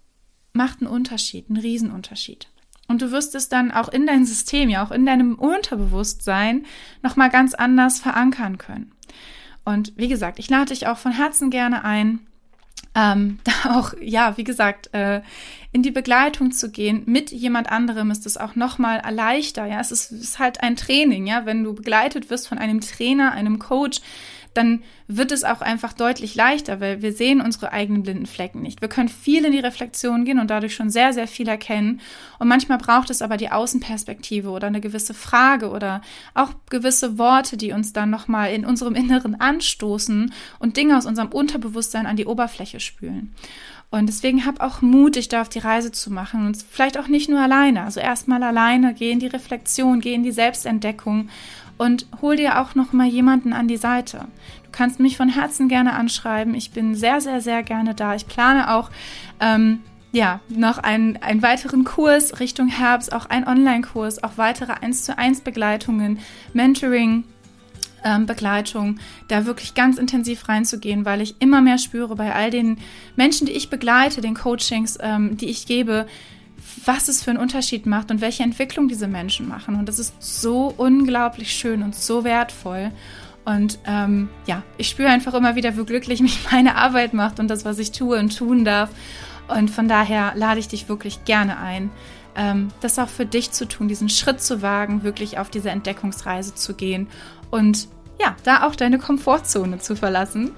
macht 0.53 0.81
einen 0.81 0.91
Unterschied, 0.91 1.49
einen 1.49 1.61
Riesenunterschied. 1.61 2.49
Und 2.89 3.03
du 3.03 3.11
wirst 3.11 3.35
es 3.35 3.49
dann 3.49 3.71
auch 3.73 3.89
in 3.89 4.07
dein 4.07 4.25
System, 4.25 4.69
ja 4.69 4.85
auch 4.85 4.91
in 4.91 5.07
deinem 5.07 5.37
Unterbewusstsein 5.37 6.67
nochmal 7.03 7.31
ganz 7.31 7.55
anders 7.55 7.99
verankern 7.99 8.59
können. 8.59 8.93
Und 9.65 9.93
wie 9.97 10.09
gesagt, 10.09 10.39
ich 10.39 10.49
lade 10.49 10.67
dich 10.67 10.87
auch 10.87 10.99
von 10.99 11.13
Herzen 11.13 11.51
gerne 11.51 11.85
ein, 11.85 12.27
ähm, 12.97 13.39
da 13.45 13.79
auch, 13.79 13.93
ja, 14.01 14.37
wie 14.37 14.45
gesagt, 14.45 14.93
äh, 14.95 15.21
in 15.73 15.83
die 15.83 15.91
Begleitung 15.91 16.53
zu 16.53 16.71
gehen 16.71 17.03
mit 17.05 17.31
jemand 17.31 17.71
anderem 17.71 18.11
ist 18.11 18.25
es 18.25 18.39
auch 18.39 18.57
nochmal 18.57 19.03
leichter, 19.11 19.67
ja. 19.67 19.79
Es 19.81 19.93
ist, 19.93 20.11
ist 20.11 20.39
halt 20.39 20.63
ein 20.63 20.77
Training, 20.77 21.27
ja. 21.27 21.45
Wenn 21.45 21.63
du 21.63 21.75
begleitet 21.75 22.31
wirst 22.31 22.49
von 22.49 22.59
einem 22.59 22.81
Trainer, 22.81 23.33
einem 23.33 23.59
Coach, 23.59 24.01
dann 24.57 24.83
wird 25.09 25.33
es 25.33 25.45
auch 25.45 25.61
einfach 25.61 25.93
deutlich 25.93 26.35
leichter, 26.35 26.81
weil 26.81 27.03
wir 27.03 27.13
sehen 27.13 27.41
unsere 27.41 27.73
eigenen 27.73 28.03
blinden 28.03 28.27
Flecken 28.27 28.63
nicht. 28.63 28.81
Wir 28.81 28.89
können 28.89 29.09
viel 29.09 29.45
in 29.45 29.53
die 29.53 29.59
Reflexion 29.59 30.25
gehen 30.25 30.39
und 30.39 30.51
dadurch 30.51 30.75
schon 30.75 30.91
sehr, 30.91 31.13
sehr 31.13 31.29
viel 31.29 31.49
erkennen. 31.49 32.01
Und 32.39 32.49
manchmal 32.49 32.79
braucht 32.79 33.11
es 33.11 33.23
aber 33.23 33.37
die 33.37 33.51
Außenperspektive 33.51 34.51
oder 34.51 34.67
eine 34.67 34.81
gewisse 34.81 35.15
Frage 35.15 35.71
oder 35.71 36.01
auch 36.35 36.51
gewisse 36.71 37.19
Worte, 37.19 37.57
die 37.57 37.73
uns 37.73 37.93
dann 37.93 38.11
nochmal 38.11 38.53
in 38.53 38.65
unserem 38.65 38.95
Inneren 38.95 39.41
anstoßen 39.41 40.33
und 40.59 40.77
Dinge 40.77 40.97
aus 40.97 41.07
unserem 41.07 41.29
Unterbewusstsein 41.29 42.07
an 42.07 42.17
die 42.17 42.27
Oberfläche 42.27 42.81
spülen. 42.81 43.35
Und 43.91 44.09
deswegen 44.09 44.45
hab 44.45 44.61
auch 44.61 44.83
Mut, 44.83 45.15
dich 45.15 45.29
da 45.29 45.43
auf 45.43 45.49
die 45.49 45.61
Reise 45.61 45.93
zu 45.93 46.13
machen 46.13 46.45
und 46.45 46.57
vielleicht 46.57 46.99
auch 46.99 47.07
nicht 47.07 47.29
nur 47.29 47.41
alleine. 47.41 47.85
Also 47.85 48.01
erstmal 48.01 48.43
alleine, 48.43 48.95
geh 48.95 49.13
in 49.13 49.21
die 49.21 49.29
Reflexion, 49.29 50.01
geh 50.01 50.13
in 50.13 50.25
die 50.25 50.33
Selbstentdeckung 50.33 51.29
und 51.79 52.07
hol 52.23 52.37
dir 52.37 52.61
auch 52.61 52.75
noch 52.75 52.93
mal 52.93 53.07
jemanden 53.07 53.53
an 53.53 53.69
die 53.69 53.77
Seite. 53.77 54.27
Du 54.65 54.71
kannst 54.73 55.01
mich 55.01 55.17
von 55.17 55.29
Herzen 55.29 55.69
gerne 55.69 55.95
anschreiben. 55.95 56.55
Ich 56.55 56.71
bin 56.71 56.95
sehr, 56.95 57.21
sehr, 57.21 57.41
sehr 57.41 57.63
gerne 57.63 57.95
da. 57.95 58.15
Ich 58.15 58.27
plane 58.27 58.75
auch 58.75 58.91
ähm, 59.41 59.81
ja, 60.13 60.41
noch 60.49 60.79
einen, 60.79 61.17
einen 61.19 61.43
weiteren 61.43 61.85
Kurs 61.85 62.41
Richtung 62.41 62.69
Herbst, 62.69 63.13
auch 63.13 63.27
ein 63.27 63.47
Online-Kurs, 63.47 64.23
auch 64.25 64.33
weitere 64.37 64.73
1 64.73 65.05
zu 65.05 65.19
1 65.19 65.43
Begleitungen, 65.43 66.19
Mentoring, 66.55 67.25
ähm, 68.03 68.25
Begleitung, 68.25 68.99
da 69.29 69.45
wirklich 69.45 69.75
ganz 69.75 69.99
intensiv 69.99 70.49
reinzugehen, 70.49 71.05
weil 71.05 71.21
ich 71.21 71.37
immer 71.41 71.61
mehr 71.61 71.79
spüre 71.79 72.17
bei 72.17 72.35
all 72.35 72.51
den 72.51 72.79
Menschen, 73.17 73.47
die 73.47 73.53
ich 73.53 73.69
begleite, 73.69 74.21
den 74.21 74.35
Coachings, 74.35 74.97
ähm, 75.03 75.37
die 75.37 75.51
ich 75.51 75.67
gebe, 75.67 76.07
was 76.85 77.09
es 77.09 77.23
für 77.23 77.31
einen 77.31 77.39
Unterschied 77.39 77.87
macht 77.87 78.11
und 78.11 78.21
welche 78.21 78.43
Entwicklung 78.43 78.89
diese 78.89 79.09
Menschen 79.09 79.49
machen. 79.49 79.77
Und 79.77 79.89
das 79.89 79.99
ist 79.99 80.15
so 80.21 80.73
unglaublich 80.77 81.53
schön 81.53 81.83
und 81.83 81.95
so 81.95 82.25
wertvoll. 82.25 82.91
Und 83.45 83.79
ähm, 83.87 84.29
ja, 84.47 84.63
ich 84.77 84.89
spüre 84.89 85.09
einfach 85.09 85.35
immer 85.35 85.55
wieder, 85.55 85.77
wie 85.77 85.85
glücklich 85.85 86.21
mich 86.21 86.41
meine 86.51 86.77
Arbeit 86.77 87.15
macht 87.15 87.41
und 87.41 87.49
das, 87.49 87.65
was 87.65 87.79
ich 87.79 87.93
tue 87.93 88.19
und 88.19 88.37
tun 88.37 88.65
darf. 88.65 88.91
Und 89.49 89.71
von 89.71 89.89
daher 89.89 90.33
lade 90.35 90.59
ich 90.59 90.69
dich 90.69 90.89
wirklich 90.89 91.25
gerne 91.25 91.59
ein, 91.59 91.91
ähm, 92.35 92.69
das 92.81 92.99
auch 92.99 93.09
für 93.09 93.27
dich 93.27 93.53
zu 93.53 93.67
tun, 93.67 93.89
diesen 93.89 94.09
Schritt 94.09 94.41
zu 94.41 94.63
wagen, 94.63 95.05
wirklich 95.05 95.39
auf 95.39 95.49
diese 95.49 95.71
Entdeckungsreise 95.71 96.55
zu 96.55 96.75
gehen 96.75 97.07
und 97.51 97.89
ja, 98.21 98.35
da 98.45 98.67
auch 98.67 98.75
deine 98.75 98.99
Komfortzone 98.99 99.79
zu 99.79 99.95
verlassen. 99.95 100.53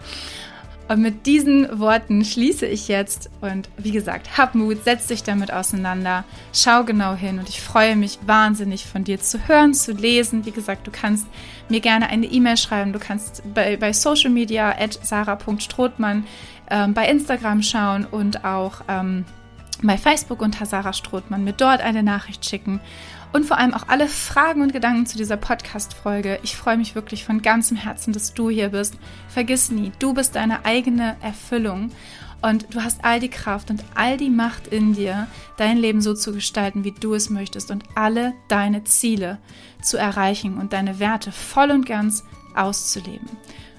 Und 0.88 1.02
mit 1.02 1.26
diesen 1.26 1.78
Worten 1.78 2.24
schließe 2.24 2.64
ich 2.66 2.88
jetzt. 2.88 3.30
Und 3.42 3.68
wie 3.76 3.90
gesagt, 3.90 4.38
hab 4.38 4.54
Mut, 4.54 4.84
setz 4.84 5.06
dich 5.06 5.22
damit 5.22 5.52
auseinander, 5.52 6.24
schau 6.52 6.84
genau 6.84 7.14
hin. 7.14 7.38
Und 7.38 7.48
ich 7.48 7.60
freue 7.60 7.94
mich 7.94 8.18
wahnsinnig 8.26 8.86
von 8.86 9.04
dir 9.04 9.20
zu 9.20 9.46
hören, 9.46 9.74
zu 9.74 9.92
lesen. 9.92 10.46
Wie 10.46 10.50
gesagt, 10.50 10.86
du 10.86 10.90
kannst 10.90 11.26
mir 11.68 11.80
gerne 11.80 12.08
eine 12.08 12.26
E-Mail 12.26 12.56
schreiben, 12.56 12.94
du 12.94 12.98
kannst 12.98 13.42
bei, 13.52 13.76
bei 13.76 13.92
Social 13.92 14.30
Media 14.30 14.70
at 14.70 14.98
sarah.strothmann 15.02 16.24
ähm, 16.70 16.94
bei 16.94 17.06
Instagram 17.08 17.62
schauen 17.62 18.06
und 18.06 18.44
auch 18.44 18.80
ähm, 18.88 19.26
bei 19.82 19.96
Facebook 19.96 20.42
unter 20.42 20.66
Sarah 20.66 20.92
Strothmann 20.92 21.44
mir 21.44 21.52
dort 21.52 21.80
eine 21.80 22.02
Nachricht 22.02 22.44
schicken 22.44 22.80
und 23.32 23.44
vor 23.44 23.58
allem 23.58 23.74
auch 23.74 23.88
alle 23.88 24.08
Fragen 24.08 24.62
und 24.62 24.72
Gedanken 24.72 25.06
zu 25.06 25.16
dieser 25.16 25.36
Podcast-Folge. 25.36 26.38
Ich 26.42 26.56
freue 26.56 26.76
mich 26.76 26.94
wirklich 26.94 27.24
von 27.24 27.42
ganzem 27.42 27.76
Herzen, 27.76 28.12
dass 28.12 28.34
du 28.34 28.50
hier 28.50 28.70
bist. 28.70 28.96
Vergiss 29.28 29.70
nie, 29.70 29.92
du 29.98 30.14
bist 30.14 30.34
deine 30.34 30.64
eigene 30.64 31.16
Erfüllung 31.20 31.90
und 32.40 32.72
du 32.72 32.82
hast 32.82 33.04
all 33.04 33.20
die 33.20 33.28
Kraft 33.28 33.70
und 33.70 33.84
all 33.94 34.16
die 34.16 34.30
Macht 34.30 34.68
in 34.68 34.94
dir, 34.94 35.26
dein 35.56 35.76
Leben 35.76 36.00
so 36.00 36.14
zu 36.14 36.32
gestalten, 36.32 36.84
wie 36.84 36.92
du 36.92 37.14
es 37.14 37.30
möchtest 37.30 37.70
und 37.70 37.84
alle 37.94 38.34
deine 38.48 38.84
Ziele 38.84 39.38
zu 39.82 39.96
erreichen 39.96 40.56
und 40.56 40.72
deine 40.72 40.98
Werte 40.98 41.32
voll 41.32 41.70
und 41.70 41.84
ganz 41.86 42.24
auszuleben. 42.54 43.28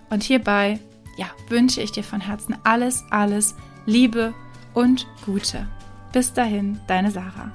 Und 0.09 0.23
hierbei, 0.23 0.79
ja, 1.17 1.27
wünsche 1.47 1.81
ich 1.81 1.91
dir 1.91 2.03
von 2.03 2.21
Herzen 2.21 2.57
alles, 2.63 3.03
alles 3.09 3.55
Liebe 3.85 4.33
und 4.73 5.07
Gute. 5.25 5.67
Bis 6.11 6.33
dahin, 6.33 6.79
deine 6.87 7.11
Sarah. 7.11 7.51